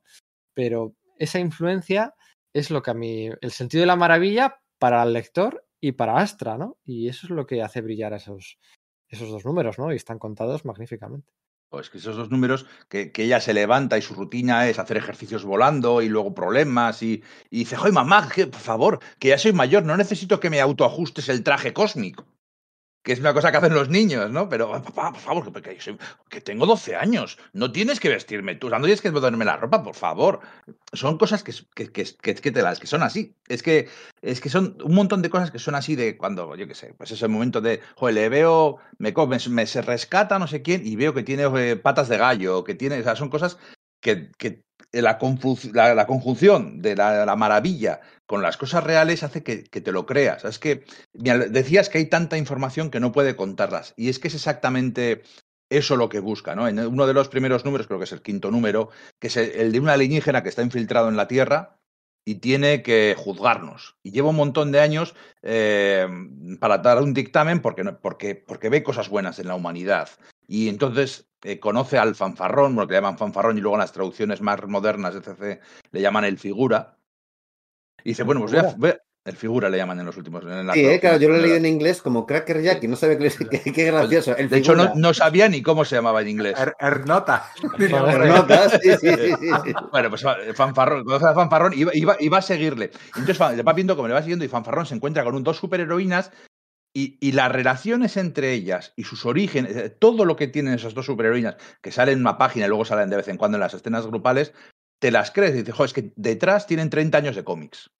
[0.55, 2.15] Pero esa influencia
[2.51, 6.17] es lo que a mí, el sentido de la maravilla para el lector y para
[6.17, 6.77] Astra, ¿no?
[6.83, 8.57] Y eso es lo que hace brillar a esos,
[9.15, 9.91] esos dos números, ¿no?
[9.91, 11.31] Y están contados magníficamente.
[11.69, 14.97] Pues que esos dos números, que, que ella se levanta y su rutina es hacer
[14.97, 19.51] ejercicios volando y luego problemas y, dice, ¡ay, mamá, que, por favor, que ya soy
[19.51, 22.25] mayor, no necesito que me autoajustes el traje cósmico!
[23.05, 24.49] Que es una cosa que hacen los niños, ¿no?
[24.49, 28.65] Pero, papá, por favor, que, soy- que tengo 12 años, no tienes que vestirme tú,
[28.67, 30.39] o sea, no tienes que ponerme la ropa, por favor.
[30.91, 33.35] Son cosas que, que, te las que son así.
[33.47, 33.87] Es que,
[34.23, 36.95] es que son un montón de cosas que son así de cuando, yo qué sé,
[36.97, 40.85] pues ese momento de, joder, le veo, me, me, me se rescata no sé quién
[40.85, 43.57] y veo que tiene eh, patas de gallo, que tiene, o sea, son cosas
[44.01, 49.23] que, que la, confu- la, la conjunción de la, la maravilla con las cosas reales
[49.23, 50.45] hace que, te lo creas.
[50.45, 53.93] Es que decías que hay tanta información que no puede contarlas.
[53.97, 55.23] Y es que es exactamente
[55.69, 56.67] eso lo que busca, ¿no?
[56.67, 59.71] En uno de los primeros números, creo que es el quinto número, que es el,
[59.71, 61.77] de un alienígena que está infiltrado en la Tierra
[62.23, 63.97] y tiene que juzgarnos.
[64.01, 66.07] Y lleva un montón de años eh,
[66.59, 70.09] para dar un dictamen porque, porque, porque ve cosas buenas en la humanidad.
[70.47, 73.91] Y entonces eh, conoce al fanfarrón, bueno, que le llaman fanfarrón y luego en las
[73.93, 75.59] traducciones más modernas de CC
[75.91, 76.97] le llaman el figura.
[78.03, 80.43] Y dice, bueno, pues voy a, voy a- el figura le llaman en los últimos.
[80.43, 82.95] En Sí, eh, claro, yo lo he leído en inglés como Cracker Jack y no
[82.95, 83.29] sabía que-
[83.73, 84.37] qué gracioso.
[84.37, 86.55] El De hecho, no, no sabía ni cómo se llamaba en inglés.
[86.59, 87.49] Er- Ernota.
[87.59, 88.27] Joder.
[88.27, 89.73] Notas, sí, sí, sí, sí.
[89.91, 92.91] Bueno, pues Fanfarrón, conoce a Fanfarrón y va, y va- y va a seguirle.
[93.17, 96.31] Entonces va viendo cómo le va siguiendo y Fanfarrón se encuentra con un, dos superheroínas
[96.95, 100.93] y, y las relaciones entre ellas y sus orígenes, eh, todo lo que tienen esas
[100.93, 103.61] dos superheroínas, que salen en una página y luego salen de vez en cuando en
[103.61, 104.53] las escenas grupales,
[104.99, 107.91] te las crees y dices, joder, es que detrás tienen 30 años de cómics.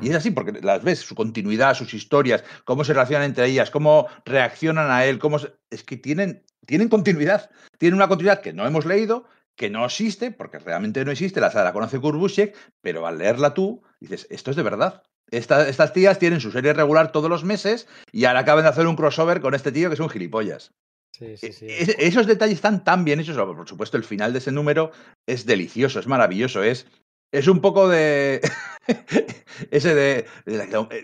[0.00, 3.70] Y es así porque las ves, su continuidad, sus historias, cómo se relacionan entre ellas,
[3.70, 7.50] cómo reaccionan a él, cómo se- es que tienen, tienen continuidad.
[7.78, 11.48] Tienen una continuidad que no hemos leído, que no existe, porque realmente no existe, la,
[11.52, 15.02] la conoce Kurt Busiek, pero al leerla tú, dices, esto es de verdad.
[15.30, 18.86] Esta- estas tías tienen su serie regular todos los meses y ahora acaban de hacer
[18.86, 20.72] un crossover con este tío que es un gilipollas.
[21.12, 21.66] Sí, sí, sí.
[21.68, 23.36] E- esos detalles están tan bien hechos.
[23.36, 24.92] Por supuesto, el final de ese número
[25.26, 26.62] es delicioso, es maravilloso.
[26.62, 26.86] Es,
[27.32, 28.40] es un poco de.
[29.70, 30.26] ese, de,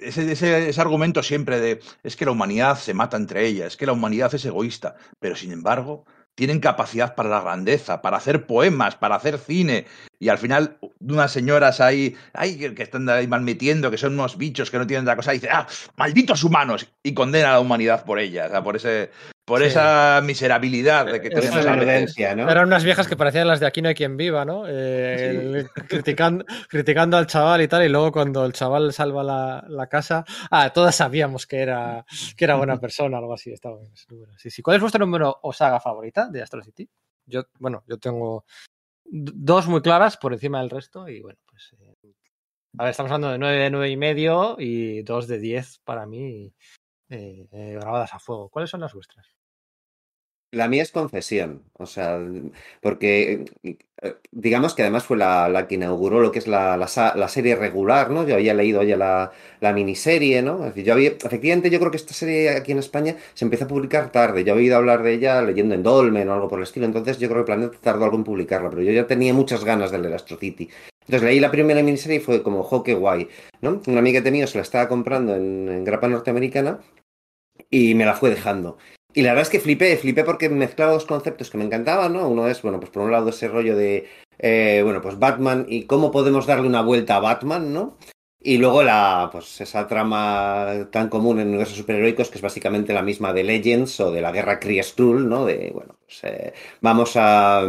[0.03, 1.81] ese, ese- ese argumento siempre de.
[2.03, 4.97] Es que la humanidad se mata entre ellas, es que la humanidad es egoísta.
[5.19, 6.05] Pero sin embargo,
[6.35, 9.87] tienen capacidad para la grandeza, para hacer poemas, para hacer cine.
[10.19, 14.71] Y al final, unas señoras ahí, ay, que, están ahí malmetiendo, que son unos bichos
[14.71, 15.67] que no tienen otra cosa, dice, ah,
[15.97, 19.11] malditos humanos, y condena a la humanidad por ella, o sea, por ese,
[19.45, 19.67] por Sí.
[19.67, 21.87] esa miserabilidad de que tenemos Esa a veces.
[21.87, 22.49] verdencia, ¿no?
[22.51, 24.67] Eran unas viejas que parecían las de Aquí no hay quien viva, ¿no?
[24.69, 29.65] Eh, el- criticando, criticando al chaval y tal, y luego cuando el chaval salva la,
[29.69, 32.05] la casa, ah, todas sabíamos que era,
[32.37, 33.53] que era buena persona, algo así.
[33.53, 33.93] Estaba bien.
[34.39, 34.63] Sí, sí.
[34.63, 36.89] ¿Cuál es vuestro número o saga favorita de Astro City?
[37.27, 38.45] Yo, bueno, yo tengo
[39.05, 41.75] dos muy claras por encima del resto, y bueno, pues.
[41.81, 41.95] eh,
[42.79, 46.07] a ver, estamos hablando de 9 de 9 y medio y 2 de 10 para
[46.07, 46.55] mí,
[47.13, 48.49] eh, eh, grabadas a fuego.
[48.49, 49.27] ¿Cuáles son las vuestras?
[50.51, 52.21] La mía es concesión, o sea,
[52.83, 53.79] porque eh,
[54.31, 56.87] digamos que además fue la, que inauguró lo que es la,
[57.29, 58.27] serie regular, ¿no?
[58.29, 60.59] Yo había leído ya la, miniserie, ¿no?
[60.59, 63.65] Es decir, yo había, efectivamente yo creo que esta serie aquí en España se empezó
[63.65, 66.59] a publicar tarde, yo había oído hablar de ella leyendo en Dolmen o algo por
[66.59, 69.33] el estilo, entonces yo creo que Planeta tardó algo en publicarla, pero yo ya tenía
[69.33, 70.69] muchas ganas de leer Astro City.
[71.01, 73.27] Entonces leí la primera miniserie y fue como, jo, qué guay,
[73.63, 73.81] ¿no?
[73.87, 76.79] Un amiguete mío se la estaba comprando en, en grapa norteamericana
[77.73, 78.79] y me la fue dejando.
[79.15, 82.29] Y la verdad es que flipé, flipé porque mezclaba dos conceptos que me encantaban, ¿no?
[82.29, 84.09] Uno es, bueno, pues por un lado ese rollo de,
[84.39, 87.99] eh, bueno, pues Batman y cómo podemos darle una vuelta a Batman, ¿no?
[88.45, 93.03] Y luego la, pues esa trama tan común en universos superheroicos que es básicamente la
[93.03, 95.47] misma de Legends o de la guerra Kree-Skrull, ¿no?
[95.47, 97.63] De, bueno, pues eh, vamos a,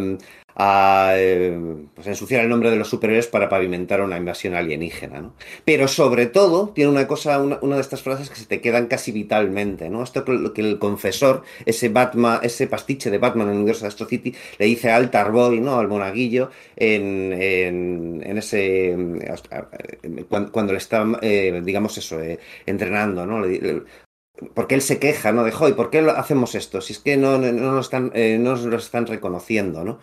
[0.55, 1.57] a eh,
[1.95, 5.35] pues ensuciar el nombre de los superhéroes para pavimentar una invasión alienígena, ¿no?
[5.65, 9.11] Pero sobre todo tiene una cosa, una, de estas frases que se te quedan casi
[9.11, 10.03] vitalmente, ¿no?
[10.03, 13.87] Esto que, que el confesor, ese Batman, ese pastiche de Batman en el universo de
[13.89, 15.79] Astro City, le dice al Tarboy, ¿no?
[15.79, 22.19] Al monaguillo, en, en, ese eh, cuando, le está, eh, digamos eso,
[22.65, 23.43] entrenando, ¿no?
[24.55, 25.43] Porque él se queja, ¿no?
[25.43, 26.81] De, "Joy, ¿por qué hacemos esto?
[26.81, 29.99] Si es que no, no, están, no nos lo están reconociendo, ¿no?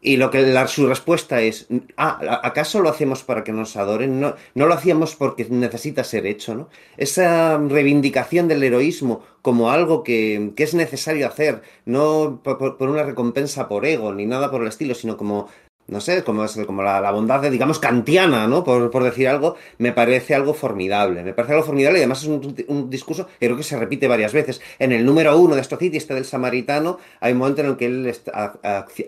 [0.00, 4.20] Y lo que la- su respuesta es, ah, ¿acaso lo hacemos para que nos adoren?
[4.20, 6.68] No, no lo hacíamos porque necesita ser hecho, ¿no?
[6.96, 12.88] Esa reivindicación del heroísmo como algo que, que es necesario hacer, no por, por- por
[12.88, 15.48] una recompensa por ego ni nada por el estilo, sino como,
[15.88, 18.64] no sé, como, es, como la, bondad, de, digamos, kantiana, ¿no?
[18.64, 21.22] Por, por decir algo, me parece algo formidable.
[21.22, 24.08] Me parece algo formidable y además es un, un discurso que creo que se repite
[24.08, 24.60] varias veces.
[24.78, 27.76] En el número uno de Astro City, este del samaritano, hay un momento en el
[27.76, 28.12] que él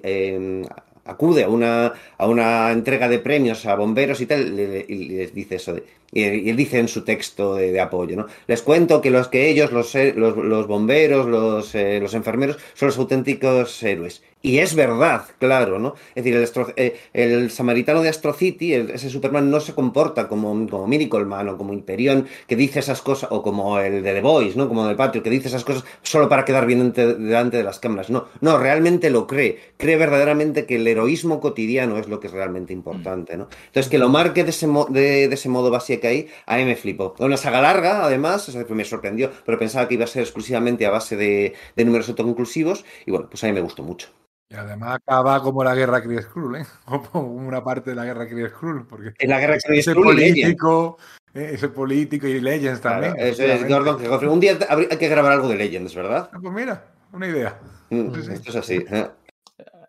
[0.03, 0.63] eh,
[1.05, 5.57] acude a una, a una entrega de premios a bomberos y tal, y les dice
[5.57, 5.75] eso
[6.13, 8.27] y, él dice en su texto de, apoyo, ¿no?
[8.47, 12.89] Les cuento que los que ellos, los, los, los bomberos, los, eh, los enfermeros, son
[12.89, 14.23] los auténticos héroes.
[14.41, 15.95] Y es verdad, claro, ¿no?
[16.15, 19.75] Es decir, el, Astro- eh, el samaritano de Astro City, el- ese Superman, no se
[19.75, 24.01] comporta como, como Miracle Man o como Hyperion, que dice esas cosas, o como el
[24.03, 24.69] de The Boys, ¿no?
[24.69, 27.81] Como el Patriot, que dice esas cosas solo para quedar bien ante- delante de las
[27.81, 28.11] cámaras.
[28.11, 29.59] No, no, realmente lo cree.
[29.77, 33.49] Cree verdaderamente que el heroísmo cotidiano es lo que es realmente importante, ¿no?
[33.67, 36.65] Entonces, que lo marque de ese, mo- de, de ese modo básico ahí, a mí
[36.65, 37.17] me flipó.
[37.19, 40.91] Una saga larga, además, o me sorprendió, pero pensaba que iba a ser exclusivamente a
[40.91, 44.09] base de, de números autoconclusivos, y bueno, pues a mí me gustó mucho.
[44.51, 46.67] Y además acaba como la guerra Kree Skrull, ¿eh?
[47.13, 50.99] Como una parte de la guerra Kree Skrull, porque En la guerra Skrull político,
[51.35, 53.13] eh, ese político y Legends también.
[53.13, 53.91] Claro, eso es efectivamente.
[53.93, 54.31] Gordon Geoffrey.
[54.31, 56.31] Un día habría- hay que grabar algo de Legends, ¿verdad?
[56.33, 56.83] Ah, Pues mira,
[57.13, 57.59] una idea.
[57.91, 58.33] Mm, Sí, sí.
[58.33, 58.85] Esto es así.
[58.91, 59.07] ¿eh?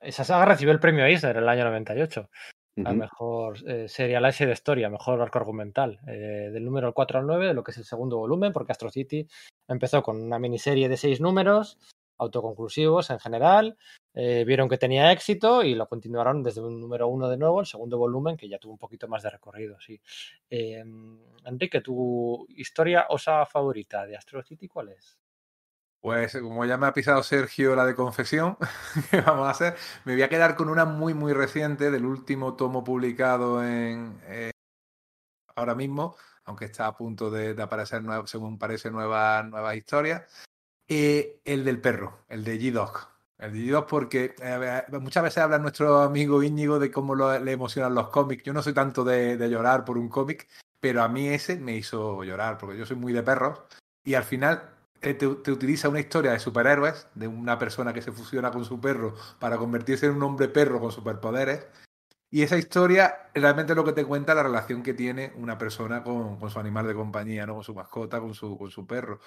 [0.02, 2.30] Esa saga recibió el premio Eisner en el año 98.
[2.86, 2.94] a Ujú.
[3.00, 7.54] mejor eh, serialize de historia, mejor arco argumental, eh, del número 4 al 9, de
[7.54, 9.28] lo que es el segundo volumen, porque Astro City
[9.68, 11.78] empezó con una miniserie de seis números,
[12.20, 13.78] autoconclusivos en general,
[14.14, 17.66] eh, vieron que tenía éxito y lo continuaron desde un número 1 de nuevo, el
[17.66, 20.00] segundo volumen, que ya tuvo un poquito más de recorrido, sí.
[20.50, 20.84] Eh,
[21.46, 25.18] Enrique, ¿tu historia osa favorita de Astro City cuál es?
[26.02, 28.58] Pues como ya me ha pisado Sergio la de confesión,
[29.12, 32.56] que vamos a hacer, me voy a quedar con una muy muy reciente del último
[32.56, 34.52] tomo publicado en eh,
[35.56, 40.49] ahora mismo, aunque está a punto de, aparecer, nueva- según parece, nuevas nuevas historias.
[40.90, 43.10] El del perro, el de G-Dog.
[43.38, 47.94] El de G-Dog porque eh, muchas veces habla nuestro amigo Íñigo de cómo le emocionan
[47.94, 48.44] los cómics.
[48.44, 50.48] Yo no soy tanto de, llorar por un cómic,
[50.80, 53.62] pero a mí ese me hizo llorar, porque yo soy muy de perros.
[54.04, 54.68] Y al final
[55.02, 58.82] eh, te, utiliza una historia de superhéroes, de una persona que se fusiona con su
[58.82, 61.68] perro para convertirse en un hombre perro con superpoderes.
[62.32, 66.04] Y esa historia realmente es lo que te cuenta la relación que tiene una persona
[66.04, 67.56] con, con su animal de compañía, ¿no?
[67.56, 69.20] con su mascota, con su, con su perro.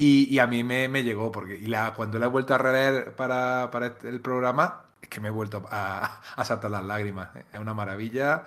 [0.00, 3.68] Y, a mí me, llegó, porque y la, cuando la he vuelto a releer para,
[3.72, 7.34] para este- el programa, es que me he vuelto a, saltar las lágrimas.
[7.34, 7.44] ¿eh?
[7.52, 8.44] Es una maravilla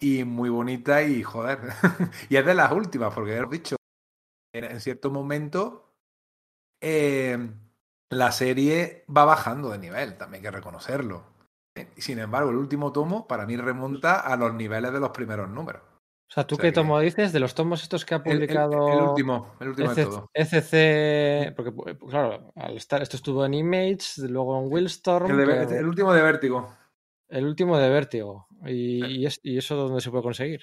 [0.00, 1.60] y muy bonita y joder.
[2.30, 3.76] y es de las últimas, porque he dicho,
[4.54, 5.92] en, cierto momento
[6.80, 7.50] eh,
[8.08, 11.24] la serie va bajando de nivel, también hay que reconocerlo.
[11.74, 11.88] ¿eh?
[11.98, 15.82] Sin embargo, el último tomo para mí remonta a los niveles de los primeros números.
[16.28, 17.32] O sea, ¿tú O sea qué que- tomo dices?
[17.32, 20.30] De los tomos estos que ha El, el- publicado el último, el último de todo.
[20.34, 25.46] ECC, porque pu- claro, al estar, esto estuvo en Image, luego en Willstorm, El, de-
[25.46, 26.74] pero el último de Vértigo.
[27.28, 28.46] el último de Vértigo.
[28.66, 30.62] ¿Y, y es- y eso dónde se puede conseguir?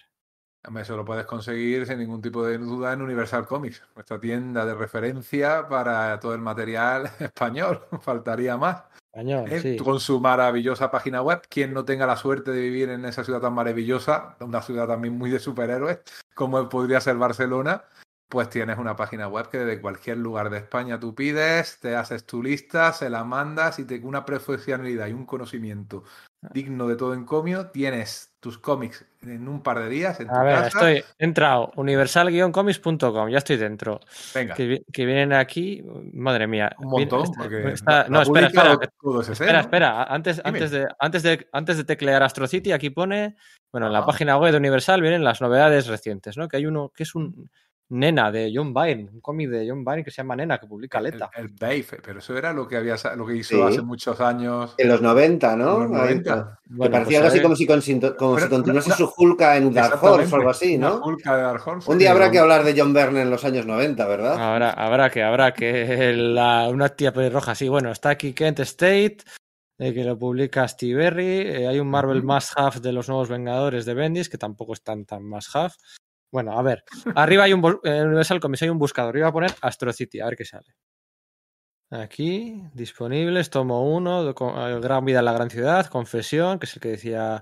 [0.79, 4.73] Eso lo puedes conseguir sin ningún tipo de duda en Universal Comics, nuestra tienda de
[4.73, 7.81] referencia para todo el material español.
[8.01, 8.83] Faltaría más.
[9.15, 9.61] Español, ¿eh?
[9.61, 9.77] sí.
[9.77, 11.41] Con su maravillosa página web.
[11.47, 15.17] Quien no tenga la suerte de vivir en esa ciudad tan maravillosa, una ciudad también
[15.17, 15.99] muy de superhéroes,
[16.33, 17.85] como podría ser Barcelona,
[18.27, 22.25] pues tienes una página web que desde cualquier lugar de España tú pides, te haces
[22.25, 26.03] tu lista, se la mandas y te, una profesionalidad y un conocimiento
[26.53, 30.43] digno de todo encomio, tienes tus cómics en un par de días en tu A
[30.43, 30.67] ver, casa.
[30.67, 33.99] estoy he entrado universal-comics.com, ya estoy dentro.
[34.33, 36.75] Venga, Que, vi- que vienen aquí, madre mía.
[36.79, 39.59] un montón, está- porque está- no, espera, espera, todo ese espera, ¿no?
[39.59, 40.03] espera.
[40.03, 40.49] Antes, Dime.
[40.49, 43.35] antes, de, antes, de, antes de teclear Astro City, aquí pone,
[43.71, 46.47] bueno, en la página web de Universal vienen las novedades recientes, ¿no?
[46.47, 47.49] Que hay uno que es un
[47.89, 50.97] Nena de John Byrne, un cómic de John Byrne que se llama Nena, que publica
[50.97, 51.29] El, Leta.
[51.35, 53.61] el Babe, pero eso era lo que había sa- lo que hizo Sí.
[53.61, 54.73] hace muchos años.
[54.79, 55.83] En los 90, ¿no?
[55.83, 56.59] En los Ahí, 90.
[56.63, 59.13] que Bueno, parecía pues algo así como si, consinto- como Pero si continuase una- su
[59.15, 60.95] Hulka en Dark Horse o algo así, ¿no?
[61.03, 61.91] Hulka de Dark Horse.
[61.91, 64.33] Un día habrá que hablar de John Byrne en los años 90, ¿verdad?
[64.33, 69.17] Habrá, habrá que, habrá que la- una tía pelirroja, sí, bueno, está aquí Kent State,
[69.77, 72.27] eh, que lo publica Steve Berry, eh, hay un Marvel Ujú.
[72.33, 75.73] Must Have de los nuevos Vengadores de Bendis, que tampoco están tan Must Have.
[76.35, 76.83] Bueno, a ver,
[77.15, 80.35] arriba hay un Universal Comics hay un buscador, voy a poner Astro City, a ver
[80.35, 80.75] qué sale.
[81.89, 84.33] Aquí, disponibles, tomo 1,
[84.81, 87.41] Gran Vida en la Gran Ciudad, Confesión, que es el que decía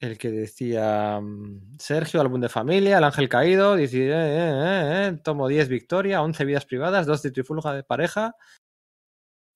[0.00, 5.46] el que decía mm, Sergio, álbum de familia, El Ángel Caído, eh, eh, eh, tomo
[5.46, 8.34] 10 Victoria, 11 vidas privadas, 2 de Trifulga de pareja,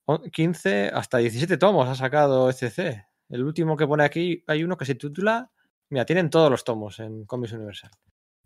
[0.07, 3.05] on- 15, hasta 17 tomos ha sacado ECC.
[3.27, 5.51] El último que pone aquí, hay uno que se titula.
[5.89, 7.91] Mira, tienen todos los tomos en Comics Universal.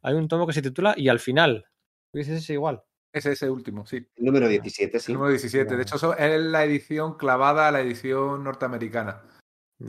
[0.02, 1.66] Hay un tomo que se titula Y al final.
[2.14, 2.84] Dices ese igual.
[3.12, 4.06] Es ese último, sí.
[4.16, 5.12] El número 17, sí.
[5.12, 5.76] El número 17.
[5.76, 9.24] De hecho, eso es la edición clavada a la edición norteamericana.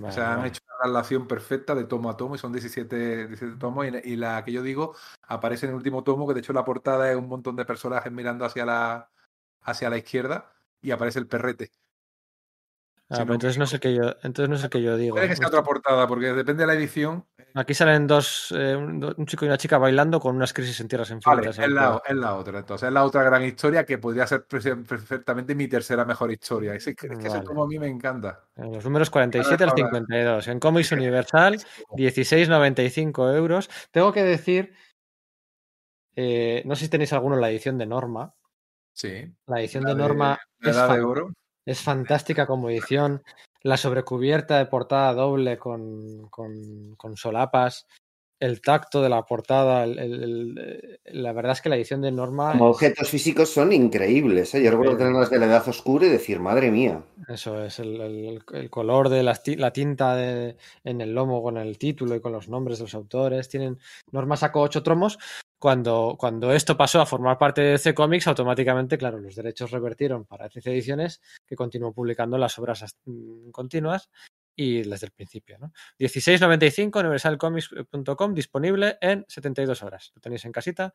[0.02, 3.56] O sea, han hecho una relación perfecta de tomo a tomo y son 17, 17
[3.58, 3.86] tomos.
[3.86, 6.64] Y, y la que yo digo aparece en el último tomo, que de hecho la
[6.64, 9.10] portada es un montón de personajes mirando hacia la,
[9.62, 11.72] hacia la izquierda y aparece el perrete.
[13.08, 14.82] Ah, si pero no- entonces no es el que yo, entonces no es el que
[14.82, 15.16] yo digo.
[15.16, 17.26] Puede que sea otra portada, porque depende de la edición.
[17.54, 21.10] Aquí salen dos, eh, un, chico y una chica bailando con unas crisis en tierras
[21.10, 21.58] Vale, infinitas.
[21.58, 22.58] es la, es la otra.
[22.60, 26.74] Entonces, es la otra gran historia que podría ser perfectamente mi tercera mejor historia.
[26.74, 27.42] Es, que- es que ese Vale.
[27.44, 28.44] tomo a mí me encanta.
[28.56, 30.48] En los números 47 al Ahora- 52.
[30.48, 31.58] En Comics Universal,
[31.96, 33.68] 16,95 euros.
[33.90, 34.72] Tengo que decir,
[36.16, 38.34] eh, no sé si tenéis alguno en la edición de Norma.
[38.92, 39.32] Sí.
[39.46, 41.30] La edición La de de- Norma La es, de oro.
[41.70, 43.22] Es fantástica como edición.
[43.62, 47.86] La sobrecubierta de portada doble con, con- con solapas.
[48.40, 49.84] El tacto de la portada.
[49.84, 52.52] el- el- el- eh, la verdad es que la edición de Norma.
[52.52, 54.54] Como es- objetos físicos son increíbles.
[54.54, 54.62] ¿eh?
[54.62, 57.02] Yo recuerdo tenerlas de la edad oscura y decir, madre mía.
[57.28, 62.14] Eso es, el, color de las la tinta de- en el lomo con el título
[62.16, 63.48] y con los nombres de los autores.
[63.50, 63.78] Tienen,
[64.10, 65.18] Norma sacó ocho tromos.
[65.60, 70.24] Cuando, cuando esto pasó a formar parte de DC Comics, automáticamente, claro, los derechos revertieron
[70.24, 74.08] para DC Ediciones, que continuó publicando las obras as- mm, continuas
[74.56, 75.58] y desde el principio.
[75.58, 75.70] ¿no?
[75.98, 80.12] 16.95 universalcomics.com disponible en 72 horas.
[80.14, 80.94] Lo tenéis en casita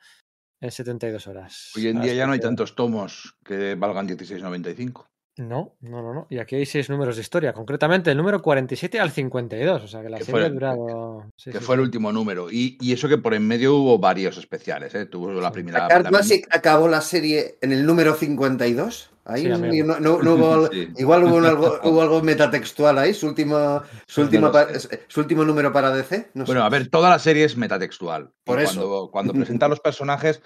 [0.60, 1.72] en 72 horas.
[1.76, 5.06] Hoy en día ya no hay tantos tomos que valgan 16.95.
[5.38, 6.28] no, no, no, no.
[6.30, 9.84] Y aquí hay seis números de historia, concretamente el número 47 al 52.
[9.84, 11.26] O sea que la Que serie fue- ha durado.
[11.36, 12.50] sí, que sí, fue el último número.
[12.52, 15.06] Y, y eso que por en medio hubo varios especiales, ¿eh?
[15.06, 15.88] Tuvo la primera.
[15.88, 19.12] Card la- Basic acabó la serie en el número 52.
[19.28, 19.88] Ahí Sí, no, amigo.
[19.88, 20.88] no- no- no hubo, Sí.
[20.98, 24.52] igual hubo un algo, hubo algo metatextual ahí, su última, su última
[25.08, 26.30] su último número para DC.
[26.36, 26.52] No sé.
[26.52, 28.30] Bueno, a ver, toda la serie es metatextual.
[28.44, 29.10] Por eso.
[29.12, 30.42] Cuando, cuando presenta a los personajes,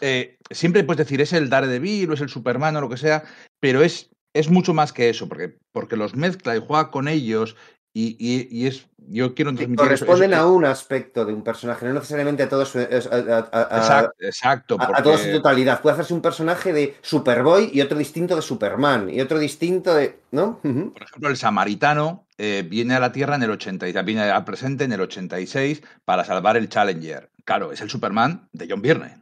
[0.00, 3.22] eh, siempre puedes decir es el Daredevil o es el Superman o lo que sea,
[3.60, 7.56] pero es, es mucho más que eso, porque, porque los mezcla y juega con ellos
[7.94, 8.86] y, y- y es.
[9.08, 9.76] Yo quiero transmitir.
[9.76, 12.86] corresponden eso- a un aspecto de un personaje, no necesariamente a todo su, a, a-
[12.86, 14.76] a- a- Exacto, exacto.
[14.78, 15.80] a- a toda su totalidad.
[15.82, 20.20] Puede hacerse un personaje de Superboy y otro distinto de Superman y otro distinto de.
[20.30, 20.60] ¿No?
[20.60, 24.84] Por ejemplo, el samaritano eh, viene a la Tierra en el 86, viene al presente
[24.84, 27.28] en el 86 para salvar el Challenger.
[27.44, 29.21] Claro, es el Superman de John Byrne.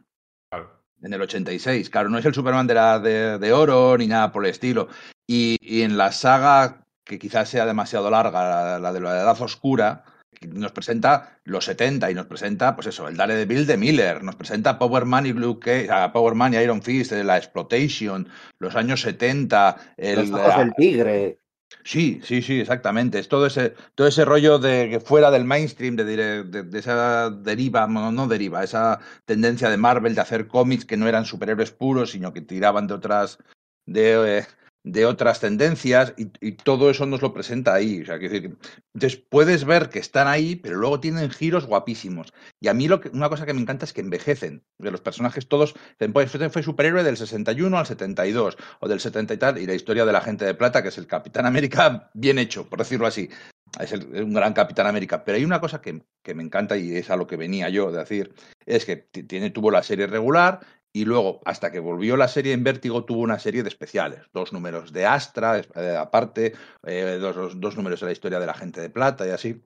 [1.03, 4.31] En el 86, claro, no es el Superman de la de, de oro ni nada
[4.31, 4.87] por el estilo.
[5.27, 10.03] Y, y en la saga, que quizás sea demasiado larga, la, de la Edad Oscura,
[10.47, 14.79] nos presenta los 70 y nos presenta, pues eso, el Daredevil de Miller, nos presenta
[14.79, 18.27] Power Man y Blue Cage, Power Man y Iron Fist, la Exploitation,
[18.59, 21.40] los años 70, el, Los ojos del tigre.
[21.83, 23.17] Sí, sí, sí, exactamente.
[23.19, 27.29] Es todo ese, todo ese rollo de que fuera del mainstream, de, de- de esa
[27.29, 31.71] deriva, no, no deriva, esa tendencia de Marvel de hacer cómics que no eran superhéroes
[31.71, 33.37] puros, sino que tiraban de otras,
[33.85, 34.45] de, eh,
[34.83, 38.01] de otras tendencias, y, todo eso nos lo presenta ahí.
[38.01, 38.57] O sea, decir,
[38.93, 42.33] entonces puedes ver que están ahí, pero luego tienen giros guapísimos.
[42.59, 44.63] Y a mí lo que, una cosa que me encanta es que envejecen.
[44.79, 45.75] De los personajes todos,
[46.13, 50.05] pues fue superhéroe del 61 al 72, o del 70 y tal, y la historia
[50.05, 53.29] de la gente de plata, que es el Capitán América bien hecho, por decirlo así.
[53.79, 55.23] Es un gran Capitán América.
[55.23, 57.91] Pero hay una cosa que, que me encanta y es a lo que venía yo
[57.91, 58.33] de decir,
[58.65, 60.59] es que tiene, tuvo la serie regular
[60.93, 64.21] y luego, hasta que volvió la serie en Vértigo, tuvo una serie de especiales.
[64.33, 66.53] Dos números de Astra, eh, aparte,
[66.85, 69.63] eh, dos, dos- dos números de la historia de la gente de plata y así.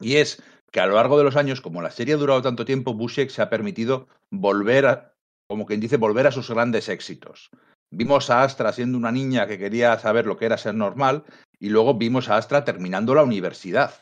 [0.00, 2.64] Y es que a lo largo de los años, como la serie ha durado tanto
[2.64, 5.14] tiempo, Busiek se ha permitido volver a,
[5.48, 7.50] como quien dice, volver a sus grandes éxitos.
[7.90, 11.24] Vimos a Astra siendo una niña que quería saber lo que era ser normal
[11.58, 13.94] y luego vimos a Astra terminando la universidad.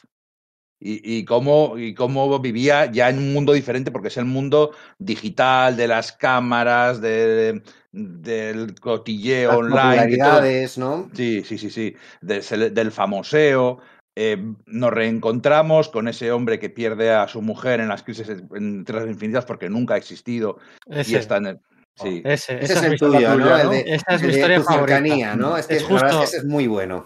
[0.79, 4.73] Y, y cómo, y cómo vivía ya en un mundo diferente, porque es el mundo
[4.99, 7.63] digital, de las cámaras, de-
[7.93, 10.07] del cotilleo Las online.
[10.07, 10.29] de todo.
[10.29, 11.11] popularidades, ¿no?
[11.15, 11.95] Sí, sí, sí, sí.
[12.21, 13.79] De- se- del famoseo.
[14.19, 14.37] Eh,
[14.67, 19.07] nos reencontramos con ese hombre que pierde a su mujer en las crisis en Tierras
[19.09, 21.59] Infinitas porque nunca ha existido y Ese, está en el.
[21.97, 22.23] Sí.
[22.25, 23.57] ese, Ese esa es mi historia tuyo, ¿no?
[23.57, 24.97] El de, Esa es mi el de historia tu favorita.
[24.99, 25.57] cercanía, ¿no?
[25.57, 27.05] Es que Es la verdad es que justo- ese es muy bueno.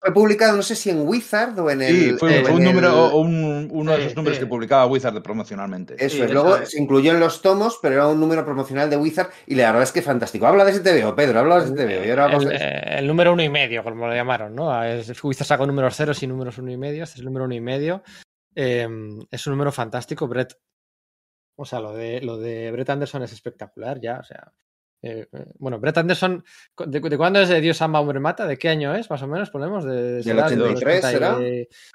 [0.00, 1.92] Fue publicado, no sé si en Wizard o en el.
[1.94, 4.44] Sí, fue, un número, el- un- uno de Sí, esos números sí.
[4.44, 5.94] que publicaba Wizard promocionalmente.
[5.98, 6.30] Eso Sí, es.
[6.30, 6.70] Luego es.
[6.70, 9.82] se incluyó en los tomos, pero era un número promocional de Wizard y la verdad
[9.82, 10.46] es que fantástico.
[10.46, 12.04] Habla de ese TVO, Pedro, habla de ese TVO.
[12.06, 14.84] Y ahora vamos El, a- el número uno y medio, como lo llamaron, ¿no?
[14.84, 17.02] Es, Wizard sacó números ceros y números uno y medio.
[17.02, 18.02] Este es el número uno y medio.
[18.54, 18.86] Eh,
[19.30, 20.28] es un número fantástico.
[20.28, 20.54] Brett,
[21.56, 24.18] o sea, lo de, lo de Brett Anderson es espectacular ya.
[24.20, 24.52] O sea,
[25.02, 26.44] eh, eh, bueno, Brett Anderson,
[26.86, 28.46] ¿de, de cuándo es de Dios ama, hombre mata?
[28.46, 29.50] ¿De qué año es, más o menos?
[29.50, 31.38] Ponemos de, Del 83, ¿será?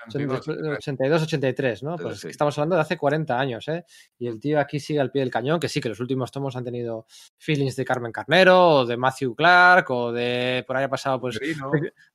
[0.08, 1.96] 82, 83, ¿no?
[1.98, 2.28] Pues Sí.
[2.30, 3.86] estamos hablando de hace 40 años, ¿eh?
[4.20, 6.56] Y el tío aquí sigue al pie del cañón, que sí, que los últimos tomos
[6.56, 7.06] han tenido
[7.38, 11.40] feelings de Carmen Carnero, o de Matthew Clark, o de por ahí ha pasado, pues.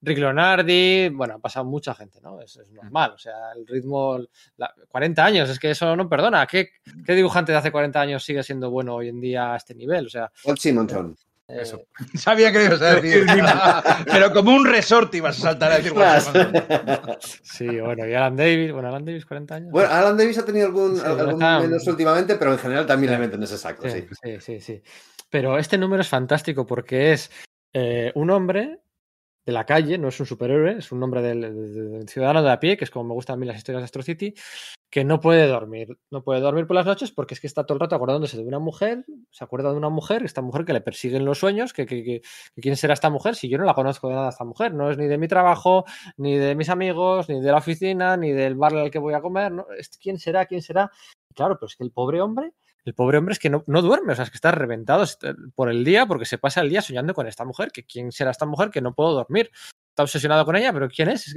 [0.00, 2.40] Rick, Leonardi, bueno, ha pasado mucha gente, ¿no?
[2.40, 4.18] Es, es normal, o sea, el ritmo,
[4.56, 6.46] la- 40 años, es que eso no perdona.
[6.46, 6.70] ¿Qué,
[7.04, 10.06] ¿Qué dibujante de hace 40 años sigue siendo bueno hoy en día a este nivel?
[10.06, 10.30] O sea,
[10.86, 11.16] Simonson.
[11.48, 11.82] eh, Eso.
[12.14, 13.26] Sabía que lo ibas a decir.
[14.06, 15.92] Pero como un resort ibas a saltar a decir.
[17.42, 19.70] sí, bueno, y Alan Davis, bueno, Alan Davis, 40 años.
[19.72, 23.12] Bueno, Alan Davis ha tenido algún, Sí, algún está- menos últimamente, pero en general también
[23.12, 24.00] le meten ese saco, sí.
[24.00, 24.82] Sí, sí, sí, sí.
[25.30, 27.30] Pero este número es fantástico porque es
[27.72, 28.80] eh, un hombre
[29.44, 32.50] de la calle, no es un superhéroe, es un hombre del, del- del ciudadano de
[32.52, 34.34] a pie, que es como me gustan a mí las historias de Astro City,
[34.90, 35.98] que no puede dormir.
[36.10, 38.44] No puede dormir por las noches porque es que está todo el rato acordándose de
[38.44, 41.72] una mujer, se acuerda de una mujer, esta mujer que le persigue en los sueños,
[41.72, 42.22] que, que-
[42.56, 44.96] quién será esta mujer si yo no la conozco de nada esta mujer, no es
[44.96, 45.84] ni de mi trabajo,
[46.16, 49.20] ni de mis amigos, ni de la oficina, ni del bar al que voy a
[49.20, 49.52] comer,
[50.00, 50.46] ¿quién será?
[50.46, 50.90] ¿Quién será?
[51.34, 52.52] Claro, pero es que el pobre hombre
[52.84, 55.22] el pobre hombre es que no, no duerme, o sea, es que está reventado est-
[55.54, 58.30] por el día porque se pasa el día soñando con esta mujer, que quién será
[58.30, 59.50] esta mujer que no puedo dormir.
[59.98, 61.26] Está obsesionado con ella, pero ¿quién es?
[61.26, 61.34] Es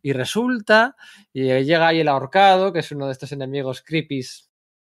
[0.00, 0.96] Y resulta,
[1.30, 4.48] y llega ahí el ahorcado, que es uno de estos enemigos creepies.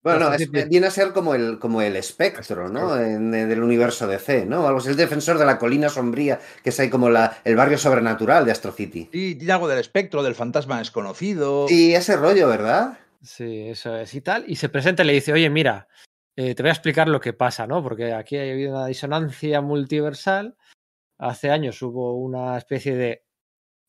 [0.00, 2.96] Bueno, no, es- viene a ser como el, como el espectro, ¿no?
[2.96, 4.64] En- eh, del universo DC, ¿no?
[4.64, 7.78] Algo así, el defensor de la colina sombría, que es ahí como la, el barrio
[7.78, 9.06] sobrenatural de Astro City.
[9.10, 11.66] Tiene algo del espectro, del fantasma desconocido.
[11.68, 12.96] Y ese rollo, ¿verdad?
[13.24, 14.44] Sí, eso es y tal.
[14.46, 15.88] Y se presenta y le dice, oye, mira,
[16.36, 17.82] eh, te voy a explicar lo que pasa, ¿no?
[17.82, 20.56] Porque aquí ha habido una disonancia multiversal.
[21.20, 23.26] Hace años hubo una especie de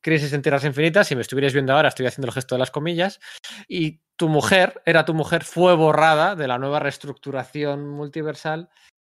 [0.01, 1.07] crisis en tierras infinitas.
[1.07, 3.21] Si me estuvierais viendo ahora, estoy haciendo el gesto de las comillas.
[3.69, 8.69] Y tu mujer, era tu mujer, fue borrada de la nueva reestructuración multiversal.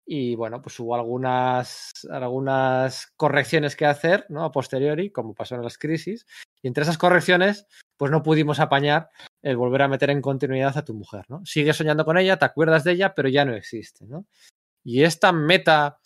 [0.05, 4.43] Y bueno, pues hubo algunas, algunas correcciones que hacer, ¿no?
[4.43, 6.27] A posteriori, como pasó en las crisis.
[6.61, 7.65] Y entre esas correcciones,
[7.97, 9.09] pues no pudimos apañar
[9.41, 11.43] el volver a meter en continuidad a tu mujer, ¿no?
[11.45, 14.27] Sigues soñando con ella, te acuerdas de ella, pero ya no existe, ¿no?
[14.83, 15.99] Y esta meta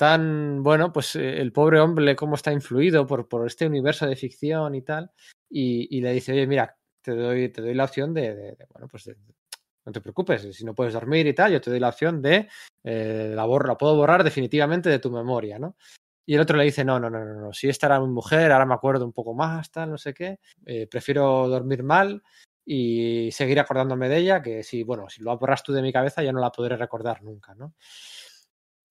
[0.00, 4.16] tan, bueno, pues eh, el pobre hombre, cómo está influido por, por este universo de
[4.16, 5.10] ficción y tal,
[5.50, 8.66] y, y le dice, oye, mira, te doy, te doy la opción de, de- de,
[8.72, 9.16] bueno, pues de-
[9.86, 12.48] no te preocupes, si no puedes dormir y tal, yo te doy la opción de,
[12.84, 13.46] eh, la,
[13.78, 15.76] puedo borrar definitivamente de tu memoria, ¿no?
[16.26, 18.52] Y el otro le dice, no, no, no, no, no, si esta era mi mujer,
[18.52, 22.22] ahora me acuerdo un poco más, tal, no sé qué, eh, prefiero dormir mal
[22.64, 26.22] y seguir acordándome de ella, que si, bueno, si lo borras tú de mi cabeza
[26.22, 27.74] ya no la podré recordar nunca, ¿no?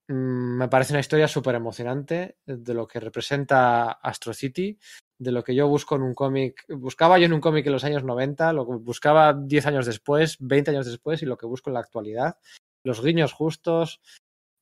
[0.09, 4.77] Mm, Me parece una historia súper emocionante de lo que representa Astro City,
[5.19, 7.83] de lo que yo busco en un cómic, buscaba yo en un cómic en los
[7.83, 11.69] años 90, lo que buscaba 10 años después, 20 años después y lo que busco
[11.69, 12.37] en la actualidad.
[12.83, 14.01] Los guiños justos,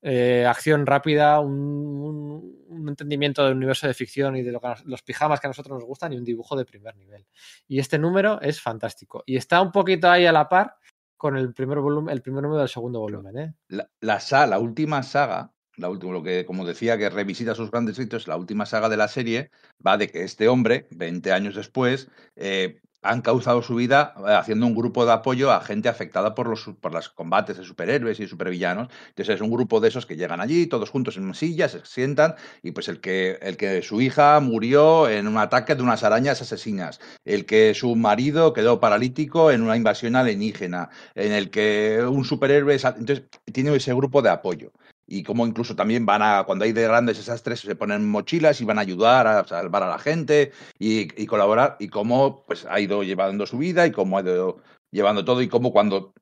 [0.02, 5.40] eh, acción rápida, un, entendimiento del universo de ficción y de lo que los pijamas
[5.40, 7.26] que a nosotros nos gustan y un dibujo de primer nivel.
[7.68, 9.24] Y este número es fantástico.
[9.26, 10.76] Y está un poquito ahí a la par
[11.18, 13.54] con el primer volumen, el primer número del segundo volumen, ¿eh?
[13.68, 18.00] La, la, la última saga, la última, lo que, como decía, que revisita sus grandes
[18.00, 19.52] hitos, la última saga de la serie
[19.86, 24.66] va de que este hombre, 20 años después, eh, han causado su vida eh, haciendo
[24.66, 28.28] un grupo de apoyo a gente afectada por los, por los combates de superhéroes y
[28.28, 28.90] supervillanos.
[29.10, 31.86] Entonces es un grupo de esos que llegan allí, todos juntos en una silla, se
[31.86, 36.04] sientan, y pues el que, el que su hija murió en un ataque de unas
[36.04, 42.04] arañas asesinas, el que su marido quedó paralítico en una invasión alienígena, en el que
[42.08, 42.76] un superhéroe...
[42.76, 44.72] Entonces tiene ese grupo de apoyo
[45.08, 48.66] y como incluso también van a, cuando hay de grandes desastres, se ponen mochilas y
[48.66, 53.04] van a ayudar a salvar a la gente y, colaborar, y cómo pues ha ido
[53.04, 56.14] llevando su vida y cómo ha ido llevando todo y cómo cuando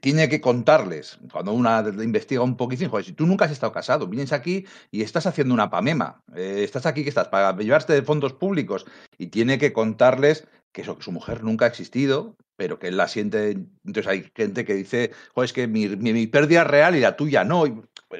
[0.00, 4.06] tiene que contarles, cuando una investiga un poquitín, joder, si tú nunca has estado casado,
[4.06, 8.02] vienes aquí y estás haciendo una pamema, eh, estás aquí que estás para llevarte de
[8.02, 8.86] fondos públicos
[9.18, 12.96] y tiene que contarles que, eso, que su mujer nunca ha existido, pero que él
[12.96, 13.50] la siente.
[13.84, 17.16] Entonces hay gente que dice, joder, es que mi, mi, pérdida es real y la
[17.16, 17.64] tuya no.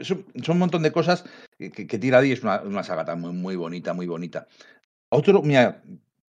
[0.02, 1.24] Son un montón de cosas
[1.58, 4.46] que, que, tira ahí, es una, saga muy, muy bonita, muy bonita.
[5.10, 5.82] Otro, mira,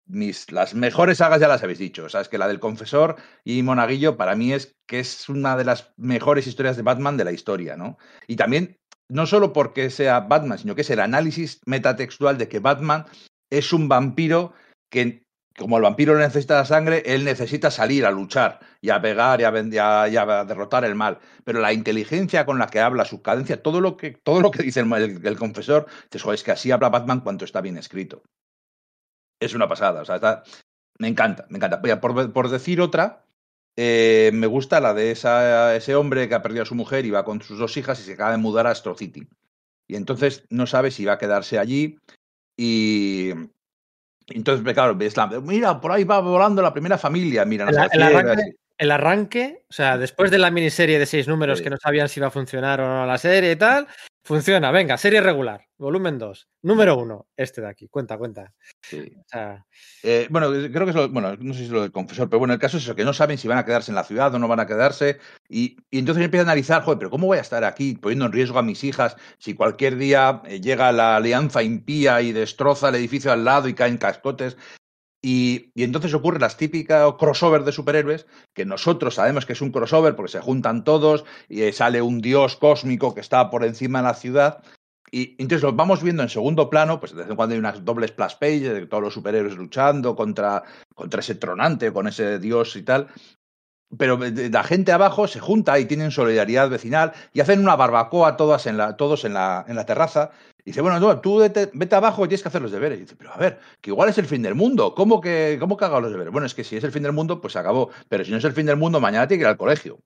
[0.05, 4.17] mis, las mejores sagas ya las habéis dicho, sabes que la del confesor y Monaguillo
[4.17, 7.77] para mí es que es una de las mejores historias de Batman de la historia,
[7.77, 7.97] ¿no?
[8.27, 8.77] Y también,
[9.09, 13.05] no solo porque sea Batman, sino que es el análisis metatextual de que Batman
[13.49, 14.53] es un vampiro
[14.89, 15.23] que
[15.57, 19.43] como el vampiro necesita la sangre, él necesita salir a luchar y a pegar y
[19.43, 21.19] a, y a, derrotar el mal.
[21.43, 24.63] Pero la inteligencia con la que habla, su cadencia, todo lo que, todo lo que
[24.63, 28.23] dice el, el, confesor, dices, es que así habla Batman cuando está bien escrito.
[29.39, 30.43] Es una pasada, o sea, está,
[30.97, 31.81] me encanta, me encanta.
[31.99, 33.23] Por, por decir otra,
[33.75, 37.25] eh, me gusta la de ese hombre que ha perdido a su mujer y va
[37.25, 39.27] con sus dos hijas y se acaba de mudar a Astro City.
[39.87, 41.97] y entonces no sabe si va a quedarse allí
[42.57, 43.31] y
[44.27, 48.55] entonces, claro, ves la- mira, por ahí va volando la primera familia, mira, El, arranque,
[48.77, 51.63] el arranque, o sea, después de la miniserie de seis números Sí.
[51.63, 53.87] que no sabían si iba a funcionar o no la serie y tal,
[54.23, 54.71] funciona.
[54.71, 56.47] Venga, serie regular, volumen 2.
[56.63, 57.87] Número 1, este de aquí.
[57.87, 58.53] Cuenta, cuenta.
[58.81, 59.13] Sí.
[59.17, 59.65] O sea,
[60.03, 62.39] Eh, bueno, creo que es lo, bueno, no sé si es lo del confesor, pero
[62.39, 64.33] bueno, el caso es eso, que no saben si van a quedarse en la ciudad
[64.33, 65.19] o no van a quedarse,
[65.49, 68.31] y, y entonces empiezan a analizar, joder, pero ¿cómo voy a estar aquí poniendo en
[68.31, 72.95] riesgo a mis hijas si cualquier día eh, llega la alianza impía y destroza el
[72.95, 74.57] edificio al lado y caen cascotes?
[75.25, 80.17] Y, entonces ocurre las típicas crossover de superhéroes, que nosotros sabemos que es un crossover
[80.17, 84.03] porque se juntan todos y eh, sale un dios cósmico que está por encima de
[84.03, 84.61] la ciudad.
[85.11, 87.85] Y entonces los vamos viendo en segundo plano, pues de vez en cuando hay unas
[87.85, 90.63] dobles splash pages de todos los superhéroes luchando contra,
[90.93, 93.07] contra ese tronante, con ese dios y tal.
[93.97, 98.65] Pero la gente abajo se junta y tienen solidaridad vecinal y hacen una barbacoa todas
[98.65, 100.31] en la, todos en la, en la terraza.
[100.65, 102.97] Y dice, bueno, no, tú vete, abajo y tienes que hacer los deberes.
[102.97, 104.95] Y dice, pero a ver, que igual es el fin del mundo.
[104.95, 106.31] ¿Cómo que, cómo que los deberes?
[106.31, 107.89] Bueno, es que si es el fin del mundo, pues se acabó.
[108.07, 109.99] Pero si no es el fin del mundo, mañana tiene que ir al colegio.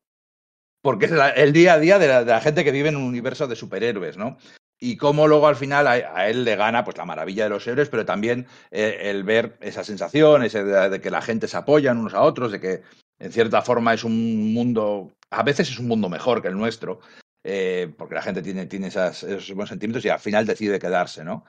[0.82, 3.04] Porque es el día a día de la, de la gente que vive en un
[3.04, 4.38] universo de superhéroes, ¿no?
[4.80, 7.90] Y cómo luego al final a, él le gana pues la maravilla de los héroes,
[7.90, 11.98] pero también eh, el ver esa sensación, ese de, de que la gente se apoyan
[11.98, 12.84] unos a otros, de que
[13.20, 17.00] en cierta forma es un mundo, a veces es un mundo mejor que el nuestro,
[17.44, 21.46] eh, porque la gente tiene, tiene esos buenos sentimientos y al final decide quedarse, ¿no?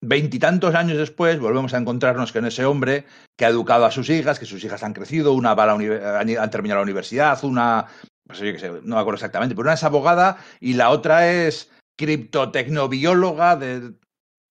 [0.00, 3.04] Veintitantos años después volvemos a encontrarnos con ese hombre
[3.36, 6.20] que ha educado a sus hijas, que sus hijas han crecido, una va a la
[6.20, 7.86] han, terminado la universidad, una,
[8.24, 8.40] pues
[8.84, 13.94] no me acuerdo exactamente, pero una es abogada y la otra es criptotecnobióloga de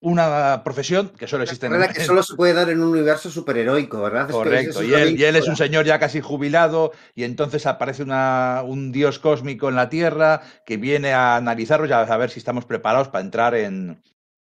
[0.00, 3.30] una profesión que solo existe en Recuerda que solo se puede dar en un universo
[3.30, 4.30] superheroico, ¿verdad?
[4.30, 8.62] Correcto, y él, y él es un señor ya casi jubilado y entonces aparece una,
[8.64, 12.64] un dios cósmico en la Tierra que viene a analizarlos y a ver si estamos
[12.64, 14.00] preparados para entrar en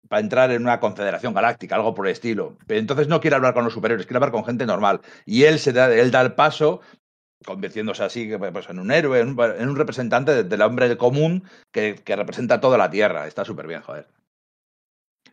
[0.10, 2.58] para entrar en una confederación galáctica, algo por el estilo.
[2.66, 5.02] Pero entonces no quiere hablar con los superiores, quiere hablar con gente normal.
[5.26, 6.80] Y él se da, él da el paso,
[7.46, 11.44] convirtiéndose así pues, en un héroe, en un, en un representante de- del hombre común
[11.74, 13.28] que, que representa toda la Tierra.
[13.28, 14.08] Está súper bien, joder.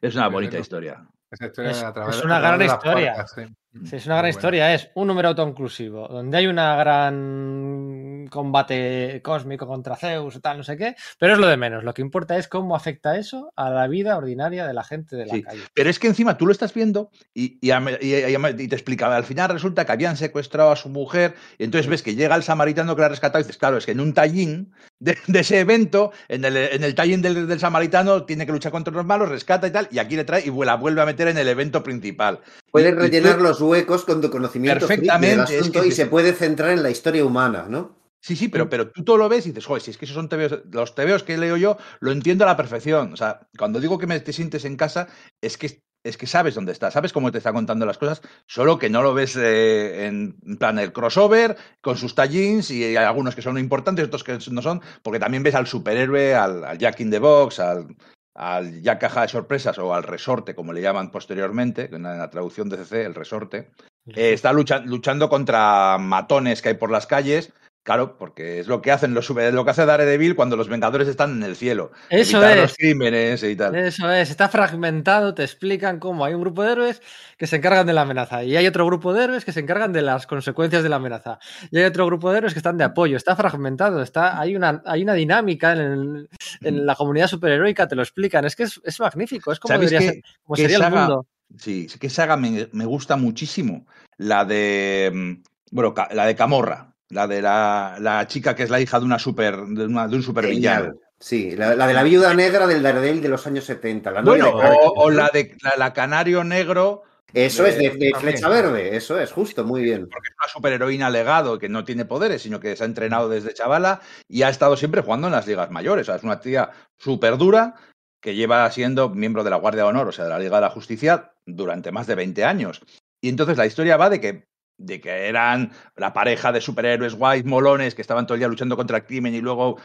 [0.08, 1.06] Es una bonita historia.
[1.30, 1.82] Es- través-
[2.16, 3.14] es una gran historia.
[3.14, 3.42] puertas, sí.
[3.86, 4.72] Sí, es una gran Muy historia.
[4.72, 10.76] Es un número autoinclusivo, donde hay una gran combate cósmico contra Zeus tal, no sé
[10.76, 11.82] qué, pero es lo de menos.
[11.82, 15.26] Lo que importa es cómo afecta eso a la vida ordinaria de la gente de
[15.26, 15.62] la Sí, calle.
[15.74, 18.76] Pero es que encima tú lo estás viendo y, y, am- y- y- y te
[18.76, 22.36] explicaba, al final resulta que habían secuestrado a su mujer y entonces ves que llega
[22.36, 24.72] el samaritano que la ha rescatado y dices, claro, es que en un tallín
[25.04, 28.72] de, de ese evento, en el, en el tallín del, del samaritano tiene que luchar
[28.72, 31.28] contra los malos, rescata y tal, y aquí le trae y la vuelve a meter
[31.28, 32.40] en el evento principal.
[32.72, 36.32] Y rellenar los huecos con tu conocimiento del Perfectamente, es asunto que y se puede
[36.32, 38.02] centrar en la historia humana, ¿no?
[38.20, 40.14] Sí, sí, pero, pero tú todo lo ves y dices, joder, si es que esos
[40.14, 43.12] son tebeos, los tebeos que leo yo, lo entiendo a la perfección.
[43.12, 45.08] O sea, cuando digo que me te sientes en casa,
[45.42, 48.78] es que, es que sabes dónde está, sabes cómo te está contando las cosas, solo
[48.78, 53.34] que no lo ves eh, en plan el crossover, con sus tallins, y hay algunos
[53.34, 57.00] que son importantes, otros que no son, porque también ves al superhéroe, al, al Jack
[57.00, 57.86] in the Box, al,
[58.34, 62.18] al Jack Caja de Sorpresas o al Resorte, como le llaman posteriormente, en la, en
[62.18, 63.70] la traducción de CC, el Resorte.
[64.06, 67.52] Eh, está lucha- luchando contra matones que hay por las calles.
[67.84, 71.32] Claro, porque es lo que hacen los lo que hace Daredevil cuando los Vengadores están
[71.32, 71.92] en el cielo.
[72.08, 72.56] Eso es.
[72.56, 73.74] los crímenes y tal.
[73.74, 77.02] Eso es, está fragmentado, te explican cómo hay un grupo de héroes
[77.36, 79.92] que se encargan de la amenaza y hay otro grupo de héroes que se encargan
[79.92, 81.38] de las consecuencias de la amenaza
[81.70, 84.82] y hay otro grupo de héroes que están de apoyo, está fragmentado, está, hay, una,
[84.86, 86.28] hay una dinámica en, el-
[86.62, 89.90] en la comunidad superheroica, te lo explican, es que es, es magnífico, es como ¿Sabéis
[89.90, 91.26] debería qué- ser, como qué sería el saga- mundo.
[91.58, 93.86] Sí, sí que saga me, me gusta muchísimo.
[94.16, 95.10] La de.
[95.12, 95.32] mm,
[95.70, 96.93] Bueno, la de Camorra.
[97.14, 100.16] La de la, la chica que es la hija de una super de, una- de
[100.16, 100.94] un supervillano.
[101.18, 104.10] Sí, la, la de la viuda negra del Daredevil de los años 70.
[104.10, 107.02] La Bueno, o, la de la, la Canario Negro,
[107.32, 110.08] Eso de- es, de, de flecha verde, eso es, justo, muy bien.
[110.10, 113.54] porque es una superheroína legado que no tiene poderes, sino que se ha entrenado desde
[113.54, 116.02] chavala y ha estado siempre jugando en las ligas mayores.
[116.02, 117.74] O sea, es una tía súper dura
[118.20, 120.62] que lleva siendo miembro de la Guardia de Honor, o sea, de la Liga de
[120.62, 122.82] la Justicia, durante más de 20 años.
[123.22, 124.44] Y entonces la historia va de que,
[124.78, 128.76] de que eran la pareja de superhéroes guays, molones, que estaban todo el día luchando
[128.76, 129.78] contra el crimen y luego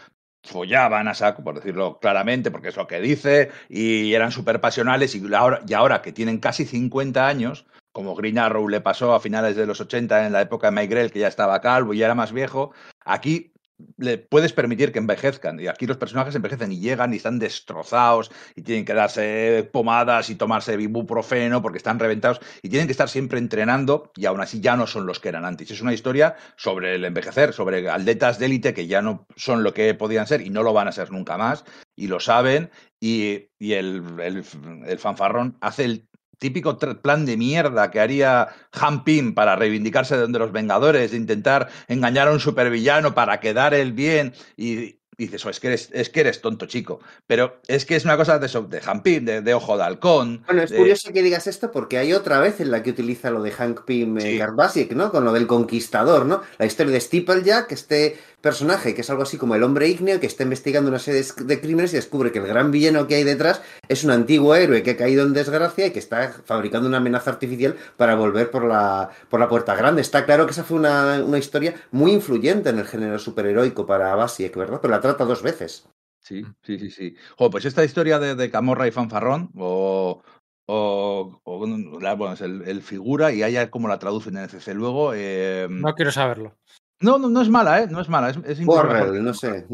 [0.44, 5.16] follaban a saco, por decirlo claramente, porque es lo que dice, y eran súper pasionales,
[5.16, 9.20] y ahora, y ahora que tienen casi 50 años, como Green Arrow le pasó a
[9.20, 12.06] finales de los 80 en la época de Mike que ya estaba calvo y ya
[12.06, 12.72] era más viejo,
[13.04, 13.52] aquí
[13.98, 15.60] le puedes permitir que envejezcan.
[15.60, 20.30] Y aquí los personajes envejecen y llegan y están destrozados y tienen que darse pomadas
[20.30, 24.60] y tomarse ibuprofeno porque están reventados y tienen que estar siempre entrenando y aún así
[24.60, 25.72] ya no son los que eran antes.
[25.72, 29.74] Es una historia sobre el envejecer, sobre atletas de élite que ya no son lo
[29.74, 31.66] que podían ser y no lo van a ser nunca más
[31.96, 32.70] y lo saben
[33.00, 34.44] y, y el, el,
[34.86, 36.10] el fanfarrón hace el
[36.40, 41.70] típico plan de mierda que haría Han Pym para reivindicarse de los Vengadores, de intentar
[41.88, 45.90] engañar a un supervillano para quedar el bien y, y dices, "Oh, es, que eres,
[45.92, 47.02] es que eres tonto, chico.
[47.28, 49.84] Pero es que es una cosa de, eso, de Han Pym, de, de Ojo de
[49.84, 50.44] Halcón.
[50.46, 53.30] Bueno, es de- curioso que digas esto porque hay otra vez en la que utiliza
[53.30, 54.38] lo de Hank Pym en Sí.
[54.38, 55.12] Garbasic, ¿no?
[55.12, 56.42] Con lo del conquistador, ¿no?
[56.58, 60.26] La historia de Steeplejack, este personaje que es algo así como el hombre ígneo que
[60.28, 63.62] está investigando una serie de, crímenes y descubre que el gran villano que hay detrás
[63.88, 67.32] es un antiguo héroe que ha caído en desgracia y que está fabricando una amenaza
[67.32, 70.02] artificial para volver por la, por la puerta grande.
[70.02, 74.16] Está claro que esa fue una, una historia muy influyente en el género superheroico para
[74.16, 74.80] Basiek, ¿verdad?
[74.82, 75.88] Pero la trata dos veces.
[76.22, 77.16] Sí, sí, sí, sí.
[77.38, 80.22] Jo, pues esta historia de, de Camorra y Fanfarrón, o,
[80.68, 81.68] o, o,
[82.00, 85.14] la- bueno, es el, el figura, y haya como la traducen en CC luego.
[85.16, 86.58] eh, No quiero saberlo.
[87.02, 87.88] No, no, no es mala, ¿eh?
[87.90, 89.66] No es mala, es, es Borrell, no sé.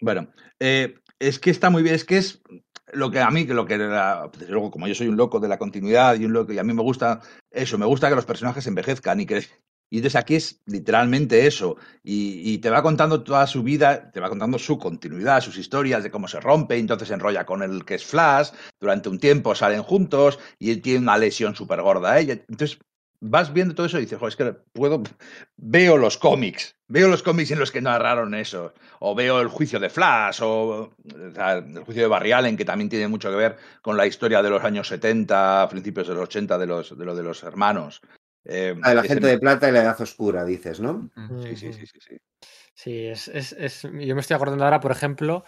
[0.00, 0.28] Bueno,
[0.58, 2.42] eh, es que está muy bien, es que es
[2.92, 5.38] lo que a mí, que lo que la- desde luego, como yo soy un loco
[5.40, 7.20] de la continuidad y un loco, y a mí me gusta
[7.50, 9.44] eso, me gusta que los personajes envejezcan y que
[9.90, 14.20] y entonces aquí es literalmente eso, y, y te va contando toda su vida, te
[14.20, 17.62] va contando su continuidad, sus historias de cómo se rompe, y entonces se enrolla con
[17.62, 21.82] el que es Flash, durante un tiempo salen juntos, y él tiene una lesión súper
[21.82, 22.78] gorda a ella, entonces
[23.24, 25.00] vas viendo todo eso y dices, joder, es que puedo,
[25.56, 29.78] veo los cómics, veo los cómics en los que narraron eso, o veo el juicio
[29.78, 30.94] de Flash, o, o
[31.32, 34.42] sea, el juicio de Barry Allen, que también tiene mucho que ver con la historia
[34.42, 38.00] de los años 70, principios de los 80, de, los, de lo de los hermanos.
[38.44, 41.08] Eh, Ah, la gente de plata y la edad oscura, dices, ¿no?
[41.46, 42.16] Sí, sí, sí, sí, sí.
[42.74, 45.44] Sí, es, es, es- yo me estoy acordando ahora, por ejemplo,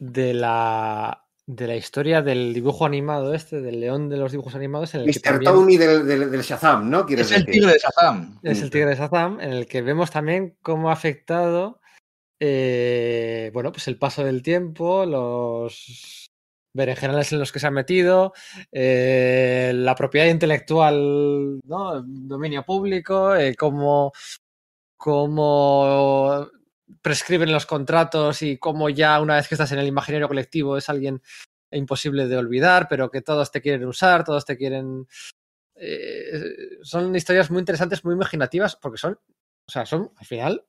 [0.00, 4.94] de la, de la historia del dibujo animado este, del león de los dibujos animados,
[4.94, 5.22] en el que Mr.
[5.22, 7.04] también Tony del, del, del Shazam, ¿no?
[7.04, 8.38] Quieres Es el tigre de Shazam.
[8.42, 11.80] es el tigre de Shazam, en el que vemos también cómo ha afectado,
[12.40, 16.28] eh, bueno, pues el paso del tiempo, los
[16.74, 18.32] berenjenales en los que se ha metido,
[18.70, 21.96] eh, la propiedad intelectual, ¿no?
[21.96, 24.12] El dominio público, eh, cómo,
[24.96, 26.48] cómo
[27.02, 30.88] prescriben los contratos y cómo ya una vez que estás en el imaginario colectivo es
[30.88, 31.20] alguien
[31.70, 35.06] imposible de olvidar, pero que todos te quieren usar, todos te quieren...
[35.74, 39.18] eh, son historias muy interesantes, muy imaginativas, porque son,
[39.66, 40.64] o sea, son, al final,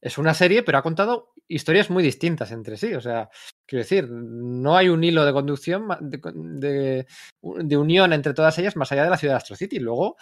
[0.00, 2.94] es una serie, pero ha contado historias muy distintas entre sí.
[2.94, 3.28] O sea,
[3.66, 7.06] quiero decir, no hay un hilo de conducción, de, de-
[7.42, 9.78] de unión entre todas ellas más allá de la ciudad de Astro City.
[9.78, 10.16] Luego,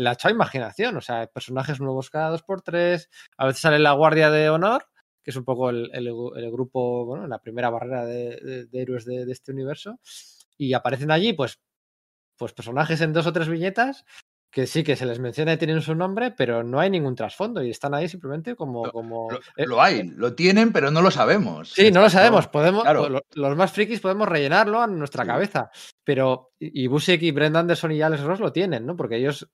[0.00, 3.10] la hecho imaginación, o sea, personajes nuevos cada dos por tres.
[3.36, 4.86] A veces sale la Guardia de Honor,
[5.22, 8.82] que es un poco el, el- el grupo, bueno, la primera barrera de, de- de
[8.82, 9.98] héroes de, de este universo.
[10.56, 11.60] Y aparecen allí, pues,
[12.36, 14.04] pues personajes en dos o tres viñetas
[14.50, 17.62] que sí que se les menciona y tienen su nombre, pero no hay ningún trasfondo
[17.62, 18.90] y están ahí simplemente como.
[18.90, 21.70] como Lo, eh, lo hay, lo tienen, pero no lo sabemos.
[21.72, 22.48] Sí, no lo sabemos.
[22.48, 23.08] Podemos, claro.
[23.08, 25.28] lo- los más frikis podemos rellenarlo a nuestra Sí.
[25.28, 25.70] cabeza.
[26.02, 28.96] Pero, y Busiek y Brent Anderson y Alex Ross lo tienen, ¿no?
[28.96, 29.48] Porque ellos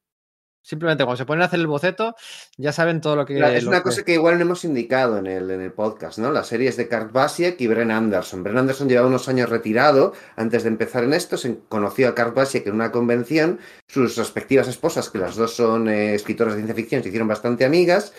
[0.66, 2.16] simplemente cuando se ponen a hacer el boceto
[2.56, 3.34] ya saben todo lo que.
[3.34, 5.72] La- es lo una que- cosa que igual no hemos indicado en el, en el
[5.72, 6.32] podcast, ¿no?
[6.32, 8.42] Las series de Kurt Basiek y Bren Anderson.
[8.42, 11.36] Bren Anderson llevaba unos años retirado antes de empezar en esto.
[11.36, 13.60] Se conoció a Kurt Basiek en una convención.
[13.88, 17.64] Sus respectivas esposas, que las dos son eh, escritoras de ciencia ficción, se hicieron bastante
[17.64, 18.12] amigas.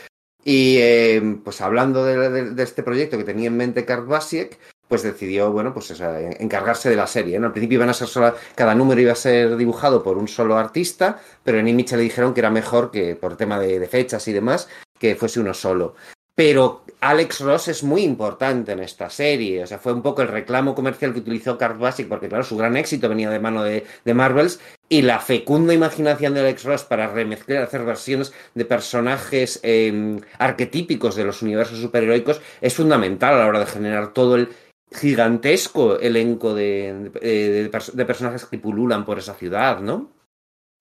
[0.46, 4.58] Y eh, pues hablando de, de- de este proyecto que tenía en mente Kurt Basiek,
[4.88, 5.94] pues decidió, bueno, pues
[6.40, 7.40] encargarse de la serie.
[7.40, 7.48] ¿no?
[7.48, 10.58] Al principio iban a ser sola, cada número iba a ser dibujado por un solo
[10.58, 14.34] artista, pero en Image le dijeron que era mejor que por tema de, fechas y
[14.34, 14.68] demás,
[15.00, 15.96] que fuese uno solo.
[16.36, 19.64] Pero Alex Ross es muy importante en esta serie.
[19.64, 22.56] O sea, fue un poco el reclamo comercial que utilizó Kurt Basic, porque claro, su
[22.56, 24.60] gran éxito venía de mano de, de Marvels.
[24.88, 31.16] Y la fecunda imaginación de Alex Ross para remezclar, hacer versiones de personajes eh, arquetípicos
[31.16, 34.50] de los universos superheroicos es fundamental a la hora de generar todo el
[34.92, 40.12] gigantesco elenco de, de, de pers- de personajes que pululan por esa ciudad, ¿no?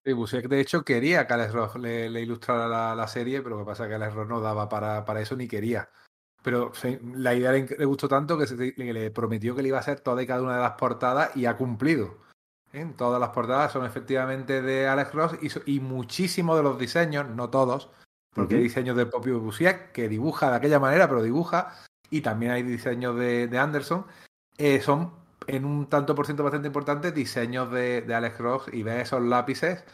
[0.05, 3.57] Sí, Busiek, de hecho, quería que Alex Ross le, le ilustrara la, la serie, pero
[3.57, 5.89] lo que pasa es que Alex Ross no daba para, para eso ni quería.
[6.43, 9.69] Pero sí, la idea le, le gustó tanto que, se- que le prometió que le
[9.69, 12.19] iba a hacer toda y cada una de las portadas y ha cumplido.
[12.73, 12.87] ¿eh?
[12.97, 17.51] Todas las portadas son efectivamente de Alex Ross y, y muchísimos de los diseños, no
[17.51, 17.91] todos,
[18.33, 21.75] porque hay diseños de propio Busiek que dibuja de aquella manera, pero dibuja,
[22.11, 24.07] y también hay diseños de, de Anderson,
[24.59, 25.13] eh, son
[25.47, 29.23] en un tanto por ciento bastante importante diseños de, de Alex Ross y ves esos
[29.23, 29.85] lápices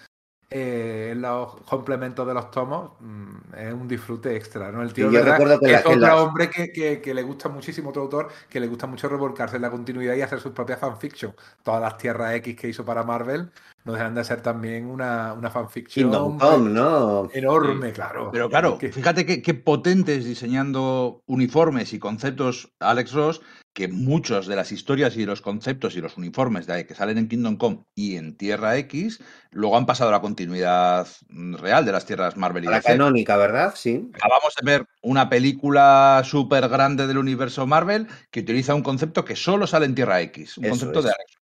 [0.54, 4.82] eh, en los complementos de los tomos mm, es un disfrute extra, ¿no?
[4.82, 5.32] El tío Sí, yo ¿verdad?
[5.38, 8.02] recuerdo que la- es que otro la- hombre que, que- que le gusta muchísimo, otro
[8.02, 11.34] autor, que le gusta mucho revolcarse en la continuidad y hacer sus propias fanfiction.
[11.62, 13.50] Todas las Tierras X que hizo para Marvel
[13.84, 17.28] no dejan de ser también una, una fanfiction Kingdom Come, ¿no?
[17.32, 18.30] enorme, claro.
[18.32, 23.42] Pero claro, Que- fíjate qué, qué potentes diseñando uniformes y conceptos Alex Ross,
[23.72, 27.28] que muchas de las historias y los conceptos y los uniformes de, que salen en
[27.28, 32.04] Kingdom Come y en Tierra X, luego han pasado a la continuidad real de las
[32.04, 32.88] tierras Marvel y A la DC.
[32.88, 33.72] canónica, ¿verdad?
[33.74, 34.10] Sí.
[34.14, 39.36] Acabamos de ver una película súper grande del universo Marvel que utiliza un concepto que
[39.36, 41.04] solo sale en Tierra X, un Eso concepto es.
[41.06, 41.38] de Alex.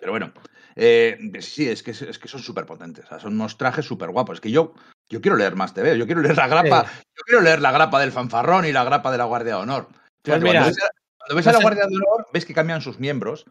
[0.00, 0.32] Pero bueno,
[0.74, 4.10] eh, sí, es que, es que son súper potentes, o sea, son unos trajes súper
[4.10, 4.38] guapos.
[4.38, 4.74] Es que yo,
[5.08, 8.00] yo quiero leer más TV, yo quiero leer la grapa, yo quiero leer la grapa
[8.00, 10.01] del fanfarrón y la grapa de la Guardia de Honor.
[10.22, 12.44] Pues mira, cuando ves, a- cuando ves no a la sé- Guardia de Honor, ves
[12.46, 13.44] que cambian sus miembros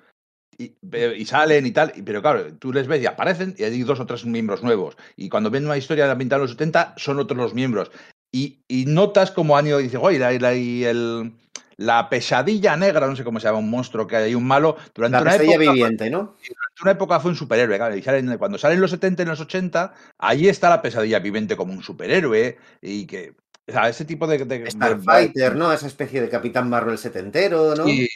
[0.58, 4.00] y, salen y tal, y- pero claro, tú les ves y aparecen y hay dos
[4.00, 4.96] o tres miembros nuevos.
[5.16, 7.92] Y cuando ven una historia de ambiental en los 70, son otros los miembros.
[8.32, 11.34] Y, y notas como han ido y dices, oye, la, la- y el-
[11.78, 15.16] la pesadilla negra, no sé cómo se llama, un monstruo que hay, un malo, durante
[15.16, 16.36] La una pesadilla época viviente, ¿no?
[16.48, 19.40] durante una época fue un superhéroe, claro, y salen- cuando salen los 70 y los
[19.40, 23.34] 80, ahí está la pesadilla viviente como un superhéroe y que,
[23.72, 24.38] o sea, ese tipo de...
[24.46, 25.72] de- de- Starfighter, ¿no?
[25.72, 27.88] Esa especie de Capitán Marvel setentero, ¿no?
[27.88, 28.08] y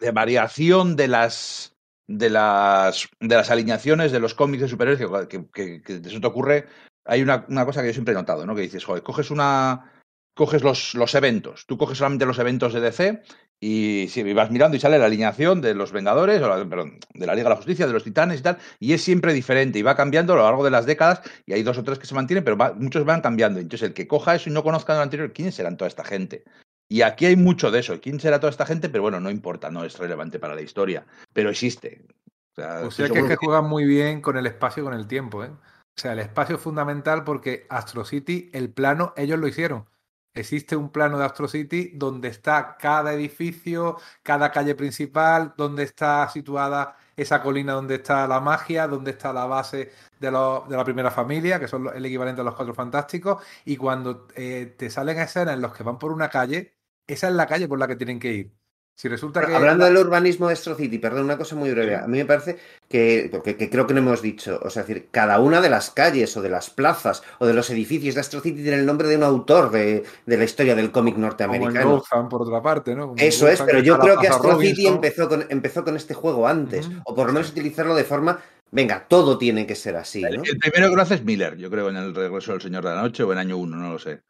[0.00, 1.74] de variación de las
[2.08, 6.26] de las de las alineaciones de los cómics de superhéroes que, que, que, eso te
[6.26, 6.66] ocurre
[7.04, 9.92] hay una, una cosa que yo siempre he notado no que dices joder coges una
[10.34, 13.22] coges los, los eventos tú coges solamente los eventos de DC
[13.64, 17.26] y si vas mirando y sale la alineación de los Vengadores o la- perdón, de
[17.26, 19.82] la Liga de la Justicia de los Titanes y tal y es siempre diferente y
[19.82, 22.14] va cambiando a lo largo de las décadas y hay dos o tres que se
[22.16, 25.00] mantienen pero va- muchos van cambiando entonces el que coja eso y no conozca lo
[25.02, 26.42] anterior quiénes serán toda esta gente
[26.88, 27.98] y aquí hay mucho de eso.
[28.02, 28.90] ¿Quién será toda esta gente?
[28.90, 31.06] Pero bueno, no importa, no es relevante para la historia.
[31.32, 32.04] Pero existe.
[32.50, 34.92] O sea, O sea que es que- juegan muy bien con el espacio y con
[34.92, 35.48] el tiempo, ¿eh?
[35.48, 35.58] O
[35.96, 39.86] sea, el espacio es fundamental porque Astro City, el plano, ellos lo hicieron.
[40.34, 46.28] Existe un plano de Astro City donde está cada edificio, cada calle principal, donde está
[46.30, 51.60] situada esa colina donde está la magia, donde está la base de, la primera familia,
[51.60, 55.60] que son el equivalente a los cuatro fantásticos, y cuando eh, te salen escenas en
[55.62, 58.32] los que van por una calle, esa es la calle por la que tienen que
[58.32, 58.61] ir.
[58.94, 61.96] Si resulta que Hablando la- del urbanismo de Astro City, perdón, una cosa muy breve.
[61.96, 64.88] A mí me parece que, porque que creo que no hemos dicho, o sea, es
[64.88, 68.20] decir, cada una de las calles o de las plazas o de los edificios de
[68.20, 71.26] Astro City tiene el nombre de un autor de, de la historia del cómic como
[71.26, 71.90] norteamericano.
[71.96, 73.08] Gotham, por otra parte, ¿no?
[73.08, 76.46] Como Eso es, pero yo creo que Astro City empezó con, empezó con este juego
[76.46, 78.38] antes, o por lo menos utilizarlo de forma,
[78.70, 80.42] venga, todo tiene que ser así, El, ¿no?
[80.44, 82.90] el primero que lo hace es Miller, yo creo, en el regreso del Señor de
[82.94, 84.20] la Noche o en año 1, no lo sé.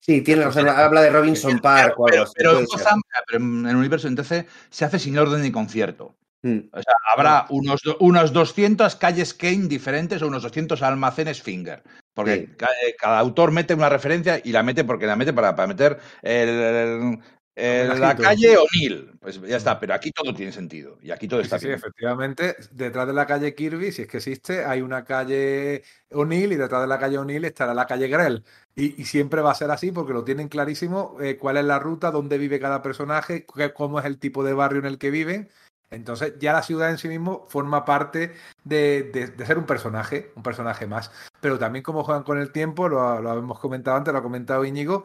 [0.00, 2.66] Sí, tiene razón, habla de Robinson Park Pero, pero en
[3.26, 3.38] pero
[3.70, 6.16] el universo en DC se hace sin orden ni concierto.
[6.42, 6.58] Mm.
[6.72, 11.82] O sea, habrá unos, do- unos 200 calles Kane diferentes o unos 200 almacenes Finger.
[12.14, 12.64] Porque Sí.
[12.86, 15.98] eh, cada, autor mete una referencia y la mete porque la mete para, para meter
[16.22, 17.18] el- el-
[17.56, 19.12] el- la calle O'Neill.
[19.20, 21.66] Pues ya está, pero aquí todo tiene sentido y aquí todo Sí, está sí, sí,
[21.68, 21.78] bien.
[21.78, 26.56] efectivamente, detrás de la calle Kirby, si es que existe, hay una calle O'Neill y
[26.56, 28.42] detrás de la calle O'Neill estará la calle Grell.
[28.76, 32.10] Y, siempre va a ser así porque lo tienen clarísimo eh, cuál es la ruta,
[32.10, 35.50] dónde vive cada personaje, qué- cómo es el tipo de barrio en el que viven.
[35.90, 38.32] Entonces ya la ciudad en sí mismo forma parte
[38.64, 41.10] de, de- ser un personaje, un personaje más.
[41.40, 44.64] Pero también como juegan con el tiempo, lo, lo hemos comentado antes, lo ha comentado
[44.64, 45.04] Íñigo,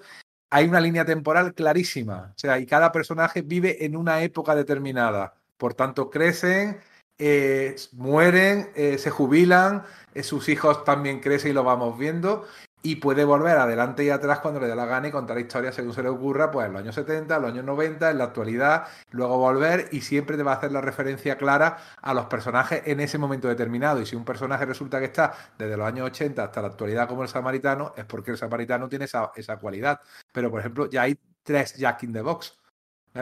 [0.50, 2.32] hay una línea temporal clarísima.
[2.36, 5.36] O sea, y cada personaje vive en una época determinada.
[5.58, 6.80] Por tanto, crecen,
[7.18, 9.84] eh, mueren, eh, se jubilan,
[10.22, 12.46] sus hijos también crecen y lo vamos viendo.
[12.86, 15.92] Y puede volver adelante y atrás cuando le dé la gana y contar historias según
[15.92, 18.86] se le ocurra, pues en los años 70, en los años 90, en la actualidad,
[19.10, 23.00] luego volver y siempre te va a hacer la referencia clara a los personajes en
[23.00, 24.02] ese momento determinado.
[24.02, 27.24] Y si un personaje resulta que está desde los años 80 hasta la actualidad como
[27.24, 30.00] el samaritano, es porque el samaritano tiene esa, esa cualidad.
[30.32, 32.56] Pero, por ejemplo, ya hay tres Jack in the Box.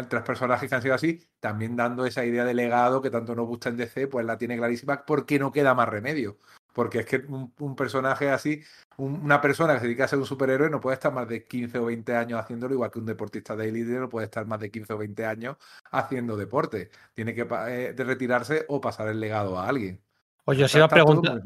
[0.09, 3.47] Tres personajes que han sido así, también dando esa idea de legado que tanto nos
[3.47, 6.37] gusta en DC, pues la tiene clarísima porque no queda más remedio.
[6.73, 8.61] Porque es que un, un personaje así,
[8.97, 11.45] un- una persona que se dedica a ser un superhéroe no puede estar más de
[11.45, 14.59] 15 o 20 años haciéndolo, igual que un deportista de élite no puede estar más
[14.59, 15.55] de 15 o 20 años
[15.91, 16.89] haciendo deporte.
[17.13, 20.01] Tiene que eh, de retirarse o pasar el legado a alguien.
[20.45, 21.41] Oye, os iba, a preguntar,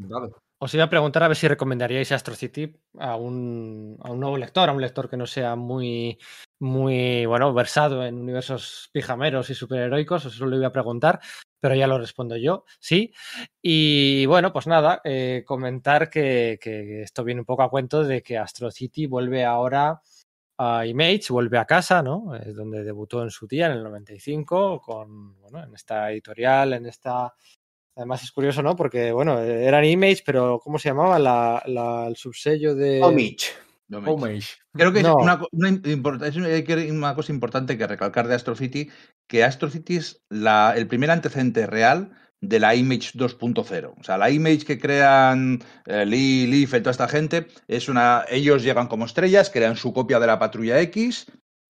[0.58, 4.36] os iba a preguntar a ver si recomendaríais Astro City a un, a un nuevo
[4.38, 6.18] lector, a un lector que no sea muy,
[6.60, 10.24] muy bueno, versado en universos pijameros y superheroicos.
[10.24, 11.20] Eso lo iba a preguntar,
[11.60, 13.12] pero ya lo respondo yo, sí.
[13.62, 18.22] Y bueno, pues nada, eh, comentar que, que esto viene un poco a cuento de
[18.22, 20.00] que Astro City vuelve ahora
[20.58, 22.34] a Image, vuelve a casa, ¿no?
[22.34, 26.86] Es donde debutó en su día, en el 95, con, bueno, en esta editorial, en
[26.86, 27.32] esta
[27.98, 28.76] Además es curioso, ¿no?
[28.76, 33.00] Porque, bueno, eran Image, pero ¿cómo se llamaba la, el subsello de...
[33.90, 34.10] Homage.
[34.10, 34.46] Homage.
[34.74, 35.16] Creo que No.
[35.18, 35.40] es, una,
[36.26, 38.90] es cosa importante que recalcar de Astro City,
[39.26, 42.10] que Astro City es la, el primer antecedente real
[42.40, 43.94] de la Image 2.0.
[43.98, 48.24] O sea, la Image que crean eh, Lee, Leaf y toda esta gente, es una,
[48.28, 51.26] ellos llegan como estrellas, crean su copia de la Patrulla X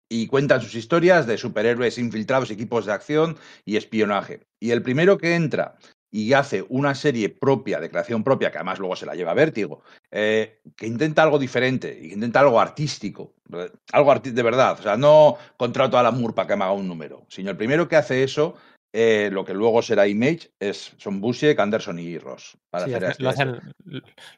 [0.08, 4.46] y cuentan sus historias de superhéroes infiltrados, equipos de acción y espionaje.
[4.60, 5.76] Y el primero que entra
[6.10, 9.34] y hace una serie propia, de creación propia, que además luego se la lleva a
[9.34, 13.34] Vértigo, eh, que intenta algo diferente, que intenta algo artístico,
[13.92, 14.78] algo arti- de verdad.
[14.78, 17.56] O sea, no contrato a la Moore para que me haga un número, sino el
[17.56, 18.56] primero que hace eso,
[18.92, 22.56] eh, lo que luego será Image, es, son Busiek, Anderson y Ross.
[22.70, 23.60] Para Sí, hacer lo, hacen,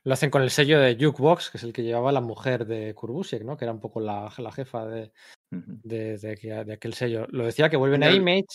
[0.03, 2.93] lo hacen con el sello de Jukebox, que es el que llevaba la mujer de
[2.95, 3.57] Kurbusiek, ¿no?
[3.57, 5.13] Que era un poco la, la jefa de,
[5.51, 7.27] de, de de aquel sello.
[7.31, 8.47] Lo decía que vuelven a Image.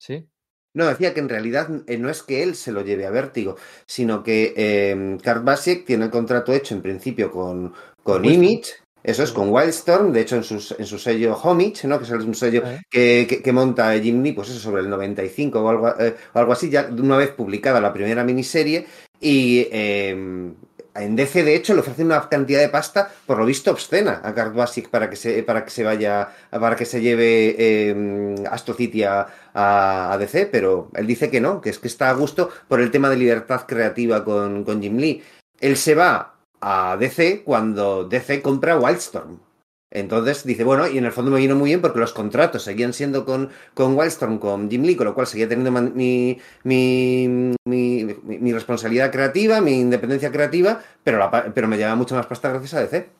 [0.00, 0.26] Sí.
[0.74, 3.56] No, decía que en realidad eh, no es que él se lo lleve a Vértigo,
[3.86, 7.72] sino que eh, Kurt Busiek tiene el contrato hecho en principio con,
[8.04, 8.24] con.
[8.24, 11.98] Image, eso es, con Wildstorm, de hecho en, sus, en su sello Homage, ¿no?
[11.98, 12.80] que es un sello Eh.
[12.90, 16.38] que, que- que monta Jim Lee, pues eso, sobre el 95 o algo, eh, o
[16.38, 18.86] algo así, ya una vez publicada la primera miniserie,
[19.20, 20.52] y eh,
[20.94, 24.34] en DC, de hecho, le ofrece una cantidad de pasta, por lo visto, obscena a
[24.34, 28.74] Kurt Busiek para que se, para que se vaya, para que se lleve eh, Astro
[28.74, 32.14] City a, a, a DC, pero él dice que no, que es que está a
[32.14, 35.22] gusto por el tema de libertad creativa con, con Jim Lee.
[35.60, 39.49] Él se va a DC cuando DC compra Wildstorm.
[39.90, 42.92] Entonces dice, bueno, y en el fondo me vino muy bien porque los contratos seguían
[42.92, 48.04] siendo con, con Wildstorm, con Jim Lee, con lo cual seguía teniendo mi, mi, mi,
[48.24, 52.74] mi- responsabilidad creativa, mi independencia creativa, pero, la pero me lleva mucho más pasta gracias
[52.74, 53.19] a DC.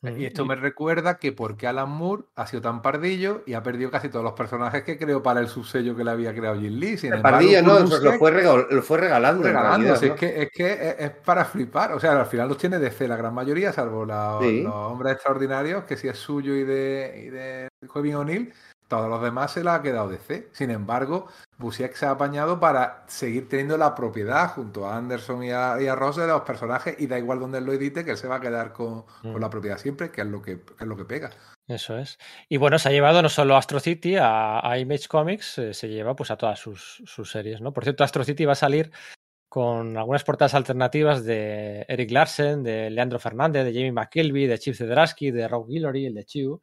[0.00, 3.90] Y esto me recuerda que porque Alan Moore ha sido tan pardillo y ha perdido
[3.90, 6.96] casi todos los personajes que creó para el subsello que le había creado Jim Lee.
[6.96, 7.80] Sin El embargo, pardillo, ¿no?
[7.80, 8.30] Lo fue,
[8.70, 9.42] lo fue regalando.
[9.42, 9.86] regalando.
[9.96, 10.14] realidad, ¿no?
[10.14, 11.92] es que, es, que es, es para flipar.
[11.94, 14.62] O sea, al final los tiene DC la gran mayoría, salvo la- Sí.
[14.62, 17.68] los hombres extraordinarios, que si es suyo y de, y de
[18.14, 18.52] O'Neill,
[18.88, 20.48] todos los demás se la ha quedado DC.
[20.52, 21.28] Sin embargo,
[21.58, 25.86] Busiek se ha apañado para seguir teniendo la propiedad junto a Anderson y a, y
[25.86, 28.28] a Ross de los personajes, y da igual donde él lo edite, que él se
[28.28, 29.40] va a quedar con, con Mm.
[29.40, 31.30] la propiedad siempre, que es lo que, que es lo que pega.
[31.66, 32.16] Eso es.
[32.48, 35.88] Y bueno, se ha llevado no solo Astro City, a, a Image Comics, eh, se
[35.88, 37.72] lleva pues a todas sus, sus series, ¿no?
[37.74, 38.90] Por cierto, Astro City va a salir
[39.50, 44.74] con algunas portadas alternativas de Eric Larsen, de Leandro Fernández, de Jamie McKelvey, de Chip
[44.74, 46.60] Zdarsky, de Rob Guillory, el de Chew.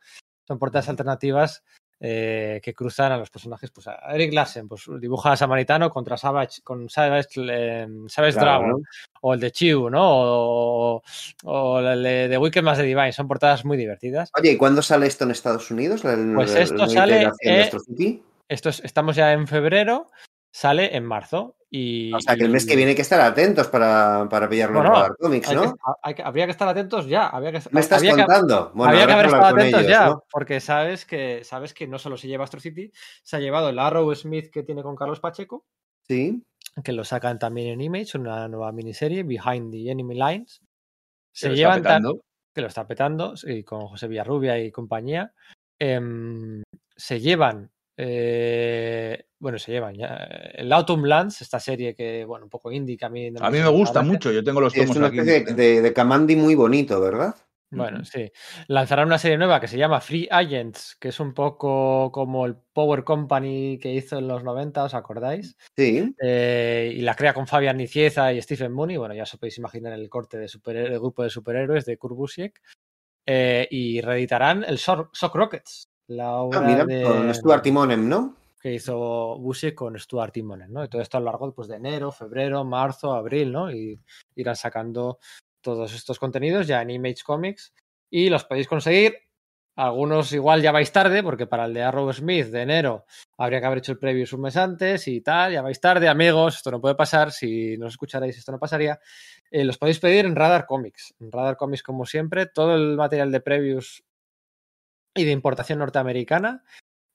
[0.48, 1.64] Son portadas alternativas
[2.00, 3.72] eh, que cruzan a los personajes.
[3.72, 8.60] Pues a Eric Larsen pues, dibuja a Samaritano contra Savage, con Savage, eh, Savage Claro,
[8.60, 8.70] Dragon.
[8.70, 8.78] ¿no?
[9.22, 10.02] O el de Chew, ¿no?
[10.04, 11.04] O,
[11.46, 13.12] o el de, de Wicked más de Divine.
[13.14, 14.30] Son portadas muy divertidas.
[14.38, 16.06] Oye, ¿y cuándo sale esto en Estados Unidos?
[16.06, 17.72] El- Pues el- esto sale, eh?
[18.48, 20.12] Esto es- estamos ya en febrero,
[20.56, 21.58] sale en marzo.
[21.70, 24.76] Y, O sea, que el mes que viene hay que estar atentos para, para pillarlo
[24.80, 25.62] Bueno, en Radar Comics, hay ¿no?
[25.74, 27.28] que- hay que- habría que estar atentos ya.
[27.28, 28.72] Habría que, ¿Me estás que- contando?
[28.74, 30.24] Bueno, habría que haber estado atentos ellos, ya, ¿no?
[30.32, 32.90] porque sabes que, sabes que no solo se lleva Astro City,
[33.24, 35.66] se ha llevado el Arrow Smith que tiene con Carlos Pacheco,
[36.08, 36.42] Sí.
[36.82, 40.62] que lo sacan también en Image, una nueva miniserie, Behind the Enemy Lines.
[41.34, 42.22] Que Se llevan tan- petando.
[42.54, 45.34] que lo está petando, y con José Villarrubia y compañía.
[45.78, 46.64] Em,
[46.96, 52.46] se llevan, eh, bueno, se llevan ya, eh, el Autumn Lands, esta serie que, bueno,
[52.46, 54.74] un poco indie, que a mí, no A mí me gusta mucho, yo tengo los
[54.74, 55.20] Sí, es tomos una aquí.
[55.20, 57.36] especie de, de, de Kamandi muy bonito, ¿verdad?
[57.72, 58.32] Bueno, sí.
[58.68, 62.56] Lanzarán una serie nueva que se llama Free Agents, que es un poco como el
[62.74, 65.58] Power Company que hizo en los 90, ¿os acordáis?
[65.76, 66.14] Sí.
[66.22, 68.98] Eh, y la crea con Fabián Nicieza y Stephen Mooney.
[68.98, 72.62] Bueno, ya os podéis imaginar el corte de el grupo de superhéroes de Kurt Busiek.
[73.28, 78.36] Eh, y reeditarán el Shock Rockets, la obra Ah, mira, de- con Stuart Timonem, ¿no?
[78.62, 80.84] que hizo Busiek con Stuart Timonen, ¿no?
[80.84, 83.72] Y todo esto a lo largo pues, de enero, febrero, marzo, abril, ¿no?
[83.72, 84.00] Y
[84.36, 85.20] irán sacando
[85.62, 87.74] todos estos contenidos ya en Image Comics
[88.10, 89.18] y los podéis conseguir.
[89.78, 93.06] Algunos igual ya vais tarde, porque para el de Arrow Smith de enero
[93.38, 96.56] habría que haber hecho el preview un mes antes y tal, ya vais tarde, amigos,
[96.56, 98.98] esto no puede pasar, si no os escucharais esto no pasaría.
[99.52, 101.14] Eh, los podéis pedir en Radar Comics.
[101.20, 104.02] En Radar Comics, como siempre, todo el material de previews
[105.16, 106.64] y de importación norteamericana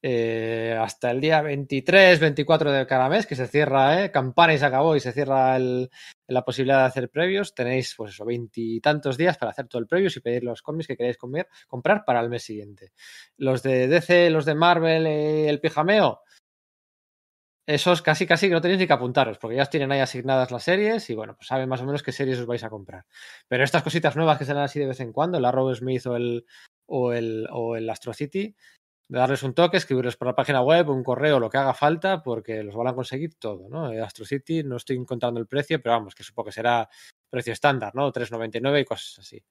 [0.03, 4.11] eh, hasta el día 23, 24 de cada mes, que se cierra, ¿eh?
[4.11, 5.91] campana y se acabó y se cierra el-
[6.27, 7.55] la posibilidad de hacer previos.
[7.55, 10.97] Tenéis, pues eso, veintitantos días para hacer todo el previos y pedir los cómics que
[10.97, 12.93] queréis comer, comprar para el mes siguiente.
[13.37, 16.23] Los de DC, los de Marvel, eh, el pijameo,
[17.67, 20.51] esos casi casi que no tenéis ni que apuntaros, porque ya os tienen ahí asignadas
[20.51, 23.05] las series y bueno, pues saben más o menos qué series os vais a comprar.
[23.49, 26.17] Pero estas cositas nuevas que salen así de vez en cuando, el Arrow Smith o
[26.17, 26.47] el,
[26.91, 28.55] o el, o el Astro City,
[29.09, 32.63] darles un toque, escribirles por la página web, un correo, lo que haga falta, porque
[32.63, 33.87] los van a conseguir todo, ¿no?
[34.05, 36.89] Astro City, no estoy encontrando el precio, pero vamos, que supongo que será
[37.29, 38.13] precio estándar, ¿no?
[38.13, 39.43] 3,99 y cosas así.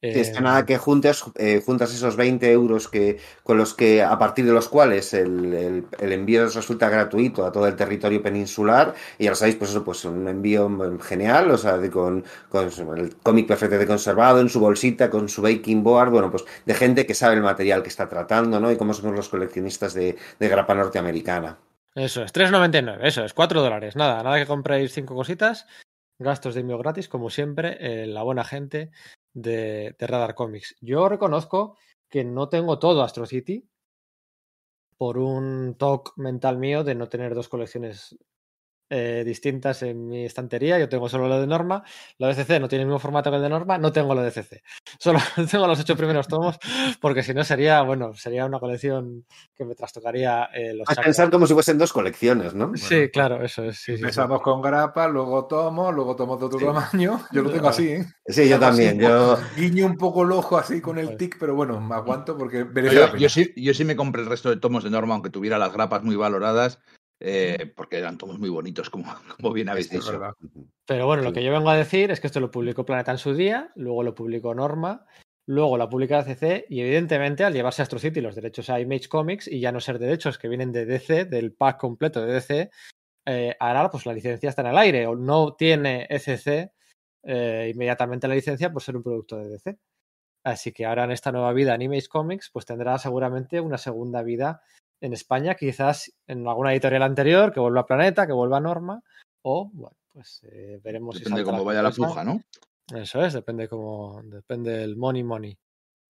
[0.00, 4.02] Es que Eh, nada que juntes, eh, juntas esos 20 euros que, con los que,
[4.02, 8.22] a partir de los cuales el, el- el envío resulta gratuito a todo el territorio
[8.22, 10.70] peninsular, y ya lo sabéis, pues eso, pues un envío
[11.00, 15.42] genial, o sea, de con, con el cómic perfectamente conservado en su bolsita, con su
[15.42, 18.70] baking board, bueno, pues de gente que sabe el material que está tratando, ¿no?
[18.70, 21.58] Y cómo somos los coleccionistas de, de grapa norteamericana.
[21.94, 23.96] Eso es, 3,99, eso es, 4 dólares.
[23.96, 25.66] Nada, nada que compréis 5 cositas,
[26.18, 28.90] gastos de envío gratis, como siempre, la buena gente
[29.32, 30.76] de, de Radar Comics.
[30.80, 31.76] Yo reconozco
[32.08, 33.68] que no tengo todo Astro City
[34.96, 38.18] por un toque mental mío de no tener dos colecciones
[38.90, 40.78] eh, distintas en mi estantería.
[40.78, 41.82] Yo tengo solo lo de Norma.
[42.18, 43.78] La DCC no tiene el mismo formato que el de Norma.
[43.78, 44.62] No tengo lo de DCC.
[44.98, 45.18] Solo
[45.50, 46.58] tengo los ocho primeros tomos
[47.00, 49.24] porque si no sería, bueno, sería una colección
[49.56, 51.04] que me trastocaría eh, los A chakras.
[51.06, 52.72] pensar como si fuesen dos colecciones, ¿no?
[52.76, 53.76] Sí, claro, eso es.
[53.78, 54.02] sí, sí, sí.
[54.02, 57.20] Empezamos con grapa, luego tomos, luego tomos de otro tamaño.
[57.32, 58.06] Yo lo tengo así, ¿eh?
[58.26, 58.98] Sí, yo también.
[58.98, 62.64] Yo, Guiño un poco el ojo así con el tic, pero bueno, me aguanto porque
[62.64, 63.18] merece la Yo, pena.
[63.22, 65.72] yo sí, yo sí me compré el resto de tomos de Norma, aunque tuviera las
[65.72, 66.78] grapas muy valoradas,
[67.20, 69.04] eh, porque eran tomos muy bonitos, como,
[69.36, 70.36] como bien habéis Esto dicho.
[70.86, 73.18] Pero bueno, lo que yo vengo a decir es que esto lo publicó Planeta en
[73.18, 75.06] su día, luego lo publicó Norma,
[75.46, 79.48] luego la publica CC y evidentemente al llevarse Astro City los derechos a Image Comics
[79.48, 82.70] y ya no ser derechos que vienen de DC, del pack completo de DC,
[83.26, 86.72] eh, ahora pues la licencia está en el aire o no tiene ECC
[87.24, 89.78] eh, inmediatamente la licencia por ser un producto de DC.
[90.44, 94.22] Así que ahora en esta nueva vida en Image Comics pues tendrá seguramente una segunda
[94.22, 94.62] vida
[95.00, 99.02] en España, quizás en alguna editorial anterior, que vuelva a Planeta, que vuelva a Norma,
[99.42, 102.40] o bueno, pues eh, veremos si Depende de salta cómo vaya la puja, ¿no?
[102.94, 105.58] Eso es, depende cómo, depende del money money.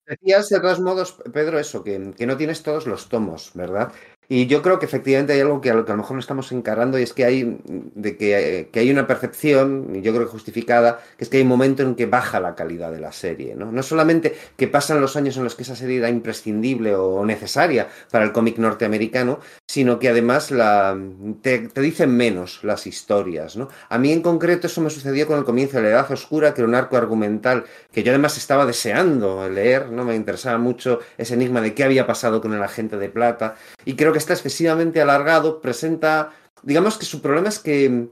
[0.06, 3.92] Decías de todos modos, Pedro, eso, que, que no tienes todos los tomos, ¿verdad?
[4.30, 6.20] Y yo creo que efectivamente hay algo que a lo, que a lo mejor no
[6.20, 10.26] estamos encarando y es que hay, de que, que hay una percepción, y yo creo
[10.26, 13.12] que justificada, que es que hay un momento en que baja la calidad de la
[13.12, 13.72] serie, ¿no?
[13.72, 17.88] No solamente que pasan los años en los que esa serie era imprescindible o necesaria
[18.10, 19.40] para el cómic norteamericano,
[19.70, 20.98] sino que además la,
[21.42, 23.68] te, dicen menos las historias, ¿no?
[23.90, 26.62] A mí en concreto eso me sucedió con el comienzo de la Edad Oscura, que
[26.62, 30.04] era un arco argumental que yo además estaba deseando leer, ¿no?
[30.04, 33.56] Me interesaba mucho ese enigma de qué había pasado con el agente de plata.
[33.84, 38.08] Y creo que está excesivamente alargado, presenta, digamos que su problema es que,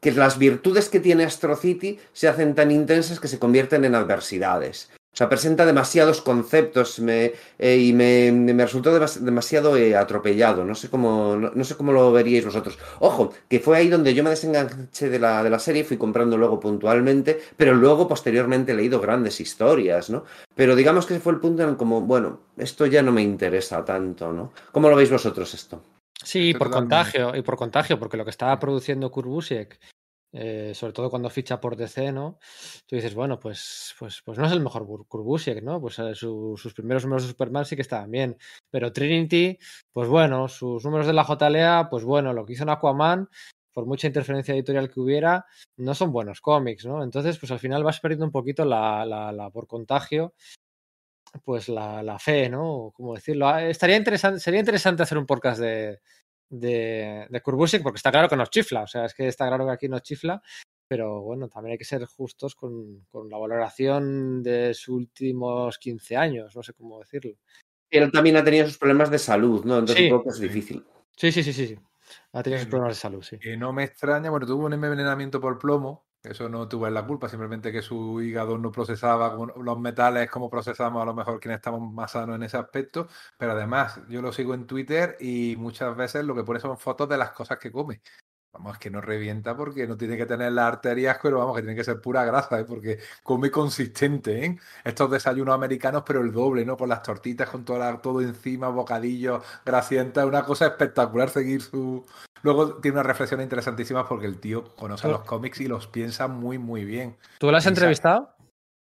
[0.00, 3.94] que las virtudes que tiene Astro City se hacen tan intensas que se convierten en
[3.94, 4.90] adversidades.
[5.14, 10.64] O sea, presenta demasiados conceptos me, eh, y me, me resultó demas- demasiado eh, atropellado.
[10.64, 12.76] No sé, cómo, no, no sé cómo lo veríais vosotros.
[12.98, 16.36] Ojo, que fue ahí donde yo me desenganché de la, de la serie, fui comprando
[16.36, 20.24] luego puntualmente, pero luego posteriormente he leído grandes historias, ¿no?
[20.56, 23.22] Pero digamos que ese fue el punto en el como, bueno, esto ya no me
[23.22, 24.52] interesa tanto, ¿no?
[24.72, 25.80] ¿Cómo lo veis vosotros esto?
[26.24, 29.78] Sí, por contagio, y por contagio, porque lo que estaba produciendo Kurt Busiek,
[30.36, 32.38] eh, sobre todo cuando ficha por DC, ¿no?
[32.86, 35.80] Tú dices, bueno, pues, pues, pues no es el mejor Bur- Kurt Busiek, ¿no?
[35.80, 38.36] Pues eh, su- sus primeros números de Superman sí que estaban bien,
[38.70, 39.58] pero Trinity,
[39.92, 43.28] pues bueno, sus números de la JLA, pues bueno, lo que hizo en Aquaman,
[43.72, 45.46] por mucha interferencia editorial que hubiera,
[45.78, 47.02] no son buenos cómics, ¿no?
[47.02, 50.34] Entonces, pues al final vas perdiendo un poquito la, la, por contagio,
[51.44, 52.92] pues la, la fe, ¿no?
[52.94, 53.48] ¿Cómo decirlo?
[53.48, 56.00] Ah, Estaría interesante, sería interesante hacer un podcast de,
[56.60, 59.46] de, de Kurt Busiek, porque está claro que nos chifla, o sea, es que está
[59.48, 60.42] claro que aquí nos chifla,
[60.88, 66.16] pero bueno, también hay que ser justos con, con la valoración de sus últimos 15
[66.16, 67.36] años, no sé cómo decirlo.
[67.90, 69.78] Él también ha tenido sus problemas de salud, ¿no?
[69.78, 70.04] Entonces Sí.
[70.08, 70.84] supongo que es difícil.
[71.16, 71.78] Sí, sí, sí, sí, sí.
[72.32, 72.70] Ha tenido sus Sí.
[72.70, 73.38] problemas de salud, sí.
[73.38, 77.28] Que no me extraña, bueno, tuvo un envenenamiento por plomo, eso no tuvo la culpa,
[77.28, 81.80] simplemente que su hígado no procesaba los metales como procesamos a lo mejor quienes estamos
[81.92, 86.24] más sanos en ese aspecto, pero además yo lo sigo en Twitter y muchas veces
[86.24, 88.00] lo que pone son fotos de las cosas que come.
[88.52, 91.74] Vamos, que no revienta porque no tiene que tener las arterias, pero vamos, que tiene
[91.76, 92.64] que ser pura grasa, ¿eh?
[92.64, 94.58] porque come consistente, ¿eh?
[94.84, 96.76] Estos desayunos americanos, pero el doble, ¿no?
[96.76, 102.06] Por las tortitas con toda la- todo encima, bocadillos, grasientas, una cosa espectacular seguir su...
[102.44, 106.58] Luego tiene unas reflexiones interesantísimas porque el tío conoce los cómics y los piensa muy,
[106.58, 107.16] muy bien.
[107.38, 108.34] ¿Tú lo has entrevistado?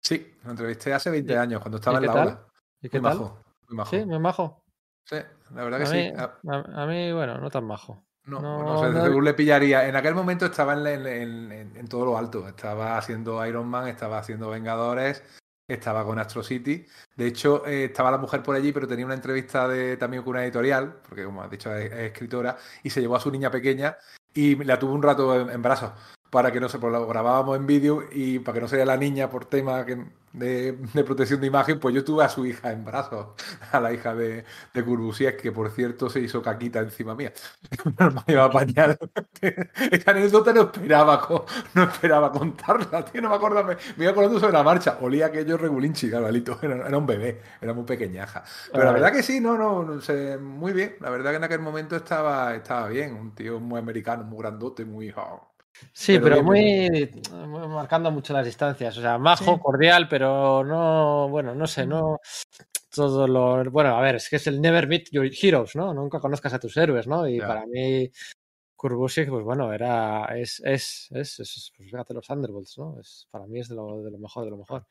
[0.01, 2.28] Sí, lo entrevisté hace 20 ¿Y- años, cuando estaba en la tal?
[2.28, 2.45] ola.
[2.82, 3.20] ¿Y qué Muy tal?
[3.20, 3.89] majo, muy majo.
[3.91, 4.64] Sí, muy majo.
[5.05, 5.18] Sí,
[5.53, 5.95] la verdad que A sí.
[5.97, 8.01] mí, a, a mí, bueno, no tan majo.
[8.26, 9.88] No, No, no sé, no- según le pillaría.
[9.89, 12.47] En aquel momento estaba en, en- en- en- en todo lo alto.
[12.47, 15.22] Estaba haciendo Iron Man, estaba haciendo Vengadores,
[15.70, 16.86] estaba con Astro City.
[17.15, 20.32] De hecho, eh, estaba la mujer por allí, pero tenía una entrevista de, también con
[20.32, 23.51] una editorial, porque como has dicho, es, es escritora, y se llevó a su niña
[23.51, 23.97] pequeña
[24.34, 25.91] y la tuvo un rato en, en brazos
[26.30, 28.86] para que no se, pues lo grabábamos en vídeo y para que no se vea
[28.86, 29.97] la niña por tema que
[30.34, 33.27] de, de protección de imagen, pues yo tuve a su hija en brazos,
[33.71, 37.34] a la hija de, de Curbusiek, que por cierto se hizo caquita encima mía.
[37.99, 38.23] No.
[39.91, 41.27] Esta anécdota no esperaba,
[41.73, 44.97] no esperaba contarla, tío, no me acuerdo, me, me iba acordando sobre la marcha.
[45.01, 48.43] Olía aquello regulinchi, Carvalito, era, era un bebé, era muy pequeñaja.
[48.71, 50.95] Pero la verdad que sí, no, no, no sé, muy bien.
[51.01, 54.86] La verdad que en aquel momento estaba, estaba bien, un tío muy americano, muy grandote,
[54.86, 55.11] muy...
[55.15, 55.49] oh,
[55.93, 56.89] Sí, Pero muy,
[57.47, 58.97] muy marcando mucho las distancias.
[58.97, 59.59] O sea, majo, Sí.
[59.61, 62.19] cordial, pero no, bueno, no sé, no
[62.93, 63.69] todo lo.
[63.71, 65.93] Bueno, a ver, es que es el never meet your heroes, ¿no?
[65.93, 67.27] Nunca conozcas a tus héroes, ¿no?
[67.27, 68.09] Y para mí,
[68.75, 70.25] Kurbusiek, pues bueno, era.
[70.38, 72.99] Es, es, es, es- pues fíjate los Thunderbolts, ¿no?
[72.99, 74.88] Es, para mí es de lo, de lo mejor, de lo mejor.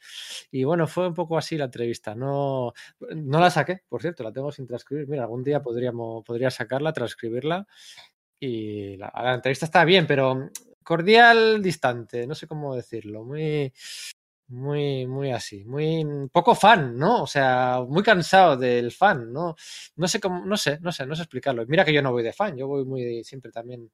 [0.51, 2.15] Y bueno, fue un poco así la entrevista.
[2.15, 2.73] No,
[3.17, 5.09] no la saqué, por cierto, la tengo sin transcribir.
[5.09, 7.67] Mira, algún día podríamos, podría sacarla, transcribirla.
[8.41, 10.49] Y la, la entrevista está bien, pero
[10.89, 13.71] cordial, distante, no sé cómo decirlo, muy,
[14.47, 17.25] muy, muy así, muy poco fan, ¿no?
[17.25, 19.55] O sea, muy cansado del fan, ¿no?
[19.97, 21.67] No sé cómo, no sé, no sé, no sé explicarlo.
[21.67, 23.91] Mira que yo no voy de fan, yo voy muy siempre también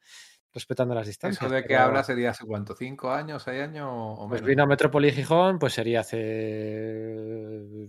[0.52, 1.44] respetando las distancias.
[1.44, 4.66] Eso de que habla sería hace cuánto, cinco años, seis años o Pues vino a
[4.66, 6.20] Metrópoli Gijón, pues sería hace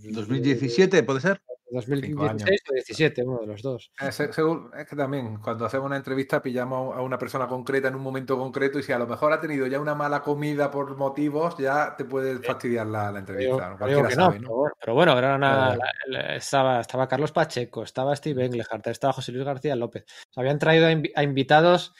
[0.02, 1.40] 2017, ¿puede ser?
[1.70, 3.90] 2016 o 17, uno de los dos.
[4.00, 7.88] Eh, se- según- es que también cuando hacemos una entrevista pillamos a una persona concreta
[7.88, 10.70] en un momento concreto y si a lo mejor ha tenido ya una mala comida
[10.70, 13.70] por motivos, ya te puede fastidiar la, entrevista.
[13.70, 13.76] ¿no?
[13.76, 14.54] digo Cualquiera que no, sabe, pero ¿no?
[14.56, 15.80] bueno, pero bueno, era una- Claro.
[16.08, 20.04] la- la- estaba, estaba Carlos Pacheco, estaba Steve Englehart, estaba José Luis García López.
[20.30, 20.90] O sea, habían traído a,
[21.20, 21.94] a invitados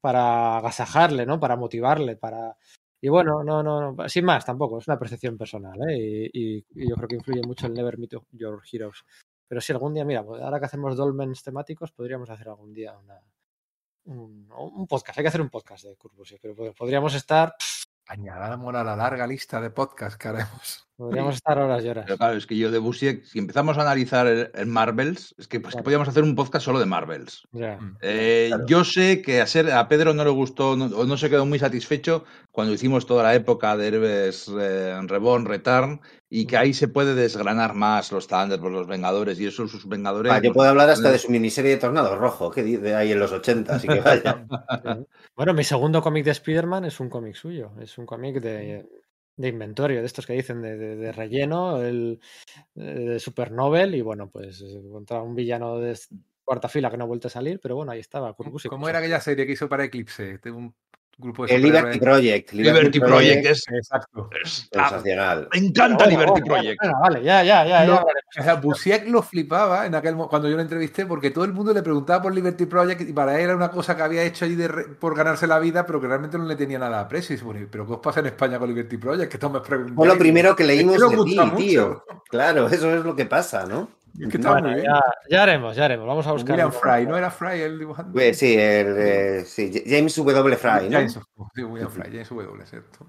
[0.00, 1.38] para agasajarle, ¿no?
[1.38, 2.56] Para motivarle, para...
[3.04, 6.30] Y bueno, no, no, no, sin más tampoco, es una percepción personal, ¿eh?
[6.32, 9.04] Y, yo creo que influye mucho el Never Meet Your Heroes.
[9.48, 12.96] Pero sí, algún día, mira, pues ahora que hacemos dolmens temáticos, podríamos hacer algún día
[12.96, 13.20] una,
[14.04, 15.18] un, podcast.
[15.18, 17.56] Hay que hacer un podcast de Curbusiek, pero pod- podríamos estar,
[18.06, 20.88] Añadamos a la larga lista de podcasts que haremos.
[21.02, 22.04] Podríamos estar horas y horas.
[22.06, 25.46] Pero claro, es que yo de Busiek, si empezamos a analizar el, el Marvels, es
[25.48, 27.46] que, pues, que podríamos hacer un podcast solo de Marvels.
[27.52, 27.62] Mm.
[28.00, 28.66] Eh, Claro.
[28.66, 31.46] Yo sé que a, ser, a Pedro no le gustó no- o no se quedó
[31.46, 36.72] muy satisfecho cuando hicimos toda la época de Héroes eh, Reborn, Return, y que ahí
[36.74, 40.32] se puede desgranar más los Thunderbolts, los Vengadores, y eso sus Vengadores.
[40.32, 43.12] Ah, yo pues, puedo hablar hasta de su miniserie de Tornado Rojo, que dice ahí
[43.12, 44.44] en los 80, así que vaya.
[45.36, 48.86] Bueno, mi segundo cómic de Spider-Man es un cómic suyo, es un cómic de,
[49.36, 52.20] de inventorio, de estos que dicen de, de- de relleno, el
[52.76, 55.98] eh, de Supernovel, y bueno, pues eh, contra un villano de
[56.44, 58.34] cuarta fila que no ha vuelto a salir, pero bueno, ahí estaba.
[58.34, 60.38] Kurbusiek, ¿Cómo era aquella serie que hizo para Eclipse?
[60.46, 60.74] Un
[61.18, 61.98] grupo de El Liberty.
[62.00, 62.52] Project.
[62.52, 63.64] Liberty Project es.
[63.70, 64.28] Exacto.
[64.42, 65.48] es- ah, Sensacional.
[65.52, 66.80] me encanta Bueno, Liberty bueno, Project.
[66.82, 70.48] bueno, vale, ya, ya, ya, ya No, o sea, Busiek lo flipaba en aquel cuando
[70.48, 73.42] yo lo entrevisté porque todo el mundo le preguntaba por Liberty Project y para él
[73.44, 76.38] era una cosa que había hecho de re- por ganarse la vida, pero que realmente
[76.38, 77.34] no le tenía nada a aprecio.
[77.34, 79.30] Y dice, "Bueno, pero ¿qué os pasa en España con Liberty Project?
[79.30, 79.94] Que todos me preguntan.
[79.94, 82.04] Fue lo primero que leímos de ti, tío.
[82.28, 83.88] Claro, eso es lo que pasa, ¿no?
[84.18, 84.92] Que estaba Bueno, muy bien.
[84.92, 85.00] ya,
[85.30, 86.06] ya haremos, ya haremos.
[86.06, 86.52] Vamos a buscar.
[86.52, 88.12] William Fry, ¿no era Fry el dibujante?
[88.12, 90.56] Pues sí, el, eh, sí, James W.
[90.56, 90.98] Fry, ¿no?
[90.98, 91.18] James,
[91.54, 93.06] sí, William Fry, James W, ¿cierto?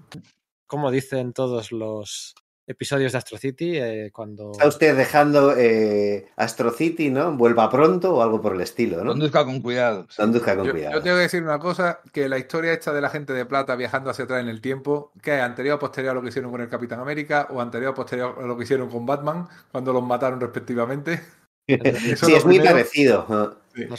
[0.66, 2.34] Como dicen todos los
[2.66, 4.52] episodios de Astro City, eh, cuando.
[4.52, 7.36] Está usted dejando eh, Astro City, ¿no?
[7.36, 9.10] Vuelva pronto o algo por el estilo, ¿no?
[9.10, 10.06] Conduzca con cuidado.
[10.08, 10.16] sí.
[10.16, 10.94] Conduzca con Yo, cuidado.
[10.94, 13.76] yo tengo que decir una cosa, que la historia esta de la gente de plata
[13.76, 16.50] viajando hacia atrás en el tiempo, que es anterior o posterior a lo que hicieron
[16.50, 19.92] con el Capitán América o anterior o posterior a lo que hicieron con Batman, cuando
[19.92, 21.20] los mataron respectivamente.
[21.66, 23.24] Sí, es muy parecido.
[23.26, 23.56] ¿no?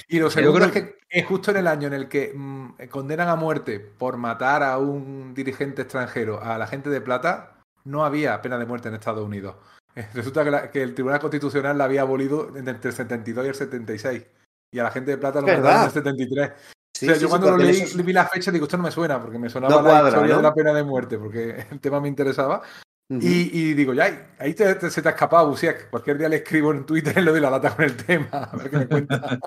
[0.07, 2.32] Y lo Yo segundo creo es que es justo en el año en el que
[2.34, 7.54] mm, condenan a muerte por matar a un dirigente extranjero a la gente de plata,
[7.86, 9.55] no había pena de muerte en Estados Unidos.
[10.13, 13.55] Resulta que, la- que el Tribunal Constitucional la había abolido entre el 72 y el
[13.55, 14.23] 76.
[14.73, 15.63] Y a la gente de plata lo ¿Verdad?
[15.63, 15.93] mataron en el
[16.27, 16.51] 73.
[16.97, 18.65] Sí, o sea, sí, yo sí, cuando lo leí, eso es- vi la fecha, digo,
[18.65, 20.38] esto no me suena, porque me sonaba No la historia ¿no?
[20.38, 22.61] de la pena de muerte, porque el tema me interesaba.
[23.07, 25.91] Y, y digo, ya, ahí te- te- se te ha escapado, Busiek.
[25.91, 28.55] Cualquier día le escribo en Twitter y le doy la lata con el tema, a
[28.57, 29.39] ver qué me cuenta.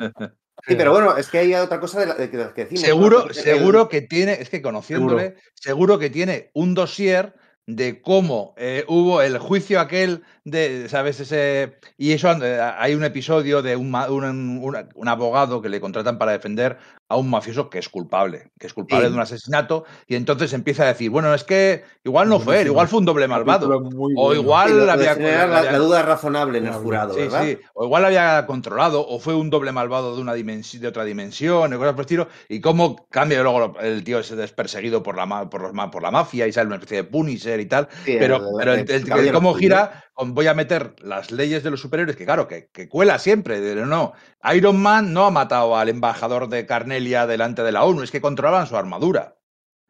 [0.67, 2.85] Sí, pero bueno, es que hay otra cosa de la, de que que decimos.
[2.85, 7.35] Seguro, seguro que tiene, es que conociéndole, seguro, que tiene un dossier
[7.69, 11.21] de cómo eh, hubo el juicio aquel de, ¿sabes?
[11.21, 15.79] Ese, y eso eh, hay un episodio de un, un, un- un abogado que le
[15.79, 16.79] contratan para defender
[17.11, 19.11] a un mafioso que es culpable, que es culpable Sí.
[19.13, 22.67] de un asesinato, y entonces empieza a decir, bueno, es que igual no fue él,
[22.67, 23.83] igual fue un doble malvado.
[24.17, 27.45] O igual había, la, había- la duda razonable en el jurado, Sí, ¿verdad?
[27.45, 27.59] sí.
[27.75, 31.73] O igual había controlado, o fue un doble malvado de una dimensión, de otra dimensión,
[31.73, 32.29] o cosas por el estilo.
[32.49, 35.91] Y cómo cambia luego el tío ese es perseguido por la, ma- por, los, ma-
[35.91, 37.89] por la mafia y sale una especie de Punisher y tal.
[38.05, 41.63] Pero el- pero el, el el- el caballero cómo gira, voy a meter las leyes
[41.63, 43.61] de los superhéroes, que claro, que, que cuela siempre.
[43.61, 44.13] de- no,
[44.55, 48.21] Iron Man no ha matado al embajador de Carnelia delante de la ONU, es que
[48.21, 49.35] controlaban su armadura.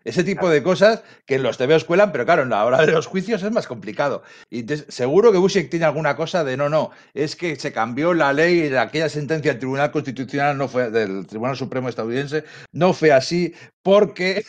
[0.05, 2.93] Ese tipo de cosas que en los TVOs cuelan, pero claro, en la hora de
[2.93, 4.23] los juicios es más complicado.
[4.49, 8.33] Y seguro que Busiek tiene alguna cosa de no, no, es que se cambió la
[8.33, 13.13] ley y aquella sentencia del Tribunal Constitucional no fue del Tribunal Supremo estadounidense no fue
[13.13, 13.53] así
[13.83, 14.45] porque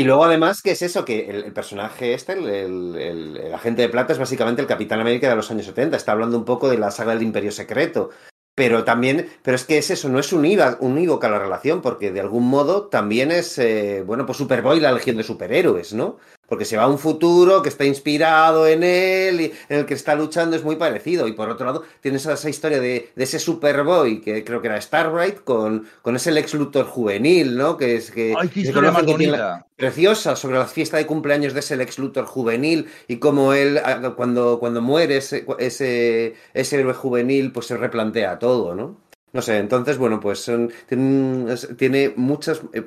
[0.00, 1.04] Y luego además, ¿qué es eso?
[1.04, 5.36] Que el, personaje este, el- el agente de plata, es básicamente el Capitán América de
[5.36, 5.98] los años 70.
[5.98, 8.08] Está hablando un poco de la saga del Imperio Secreto.
[8.54, 12.20] Pero también, pero es que es eso, no es unida, unívoca la relación, porque de
[12.20, 16.16] algún modo también es, eh, bueno, pues Superboy la legión de superhéroes, ¿no?
[16.50, 19.94] Porque se va a un futuro que está inspirado en él y en el que
[19.94, 21.26] está luchando, es muy parecido.
[21.26, 24.80] Y por otro lado, tienes esa historia de, de ese Superboy, que creo que era
[24.80, 27.78] Starbright, con, con ese Lex Luthor juvenil, ¿no?
[27.78, 28.34] Que es que.
[28.38, 29.66] ¡Ay, qué historia más bonita!
[29.80, 34.12] preciosa sobre la fiesta de cumpleaños de ese Lex Luthor juvenil y cómo él ah,
[34.14, 39.00] cuando, cuando muere ese, ese, ese héroe juvenil pues se replantea todo, ¿no?
[39.32, 42.82] No sé, entonces bueno, pues son, tiene muchas, eh,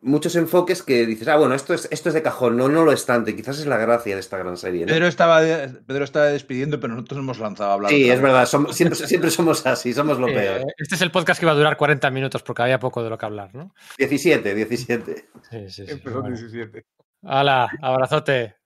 [0.00, 2.92] muchos enfoques que dices, ah, bueno, esto es, esto es de cajón, no, no lo
[2.92, 4.92] es tanto, y quizás es la gracia de esta gran serie, ¿no?
[4.92, 7.90] Pedro estaba, Pedro estaba despidiendo, pero nosotros hemos lanzado a hablar.
[7.90, 10.66] Sí, es verdad, somos- siempre, siempre somos así, somos lo Eh, peor.
[10.78, 13.18] este es el podcast que iba a durar 40 minutos porque había poco de lo
[13.18, 13.74] que hablar, ¿no?
[13.98, 15.14] 17, 17.
[15.50, 15.92] Sí, sí, sí.
[15.92, 16.36] Empezó bueno.
[16.36, 16.84] 17.
[17.24, 18.56] Hala, abrazote.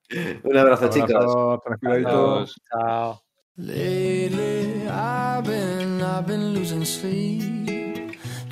[0.45, 1.11] Un abrazo, chicos.
[1.11, 1.61] Abrazo.
[1.85, 2.55] Adiós.
[2.71, 3.23] Chao.
[3.59, 7.69] Lately, I've been, I've been losing sleep,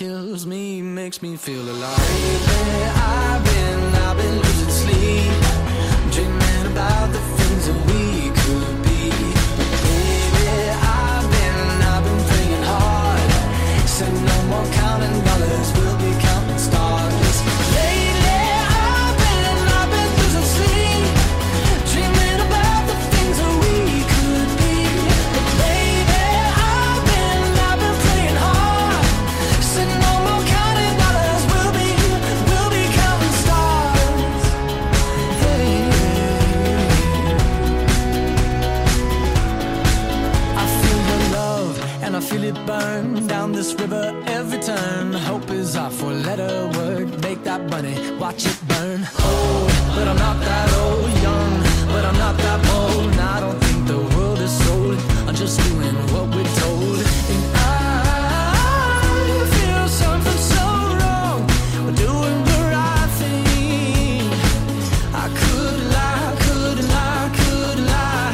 [0.00, 1.98] kills me makes me feel alive.
[1.98, 2.99] Lately,
[42.66, 45.12] burn down this river every turn.
[45.12, 47.08] Hope is our four letter word.
[47.22, 49.00] Make that money, watch it burn.
[49.24, 51.10] Old, but I'm not that old.
[51.26, 51.52] Young,
[51.92, 53.12] but I'm not that bold.
[53.12, 54.98] And I don't think the world is sold.
[55.28, 56.98] I'm just doing what we're told.
[57.32, 57.66] And I
[59.54, 60.64] feel something so
[61.00, 61.40] wrong.
[61.84, 64.22] We're doing the right thing.
[65.24, 68.32] I could lie, could lie, could lie.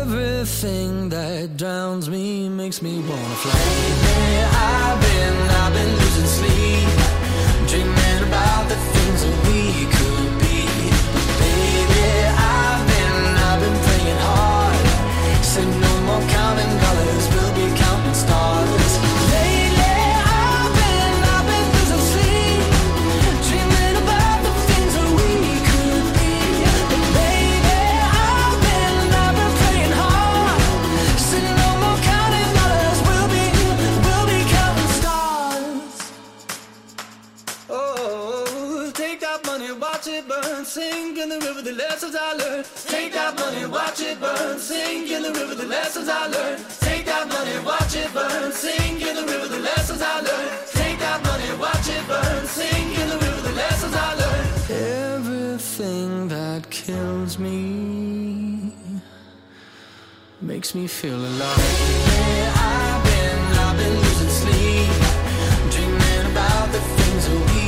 [0.00, 2.33] Everything that drowns me
[2.74, 3.52] makes me wanna fly.
[3.52, 10.13] Lately, I've been, I've been losing sleep, dreaming about the things that we could
[41.24, 42.66] in the river, the lessons I learned.
[42.86, 44.58] Take that money, watch it burn.
[44.58, 46.62] Sink in the river, the lessons I learned.
[46.80, 48.52] Take that money, watch it burn.
[48.52, 50.52] Sink in the river, the lessons I learned.
[50.80, 52.46] Take that money, watch it burn.
[52.46, 54.48] Sink in the river, the lessons I learned.
[55.16, 58.74] Everything that kills me
[60.42, 61.58] makes me feel alive.
[62.18, 64.92] Yeah, I've been, I've been losing sleep,
[65.72, 67.63] dreaming about the things that we.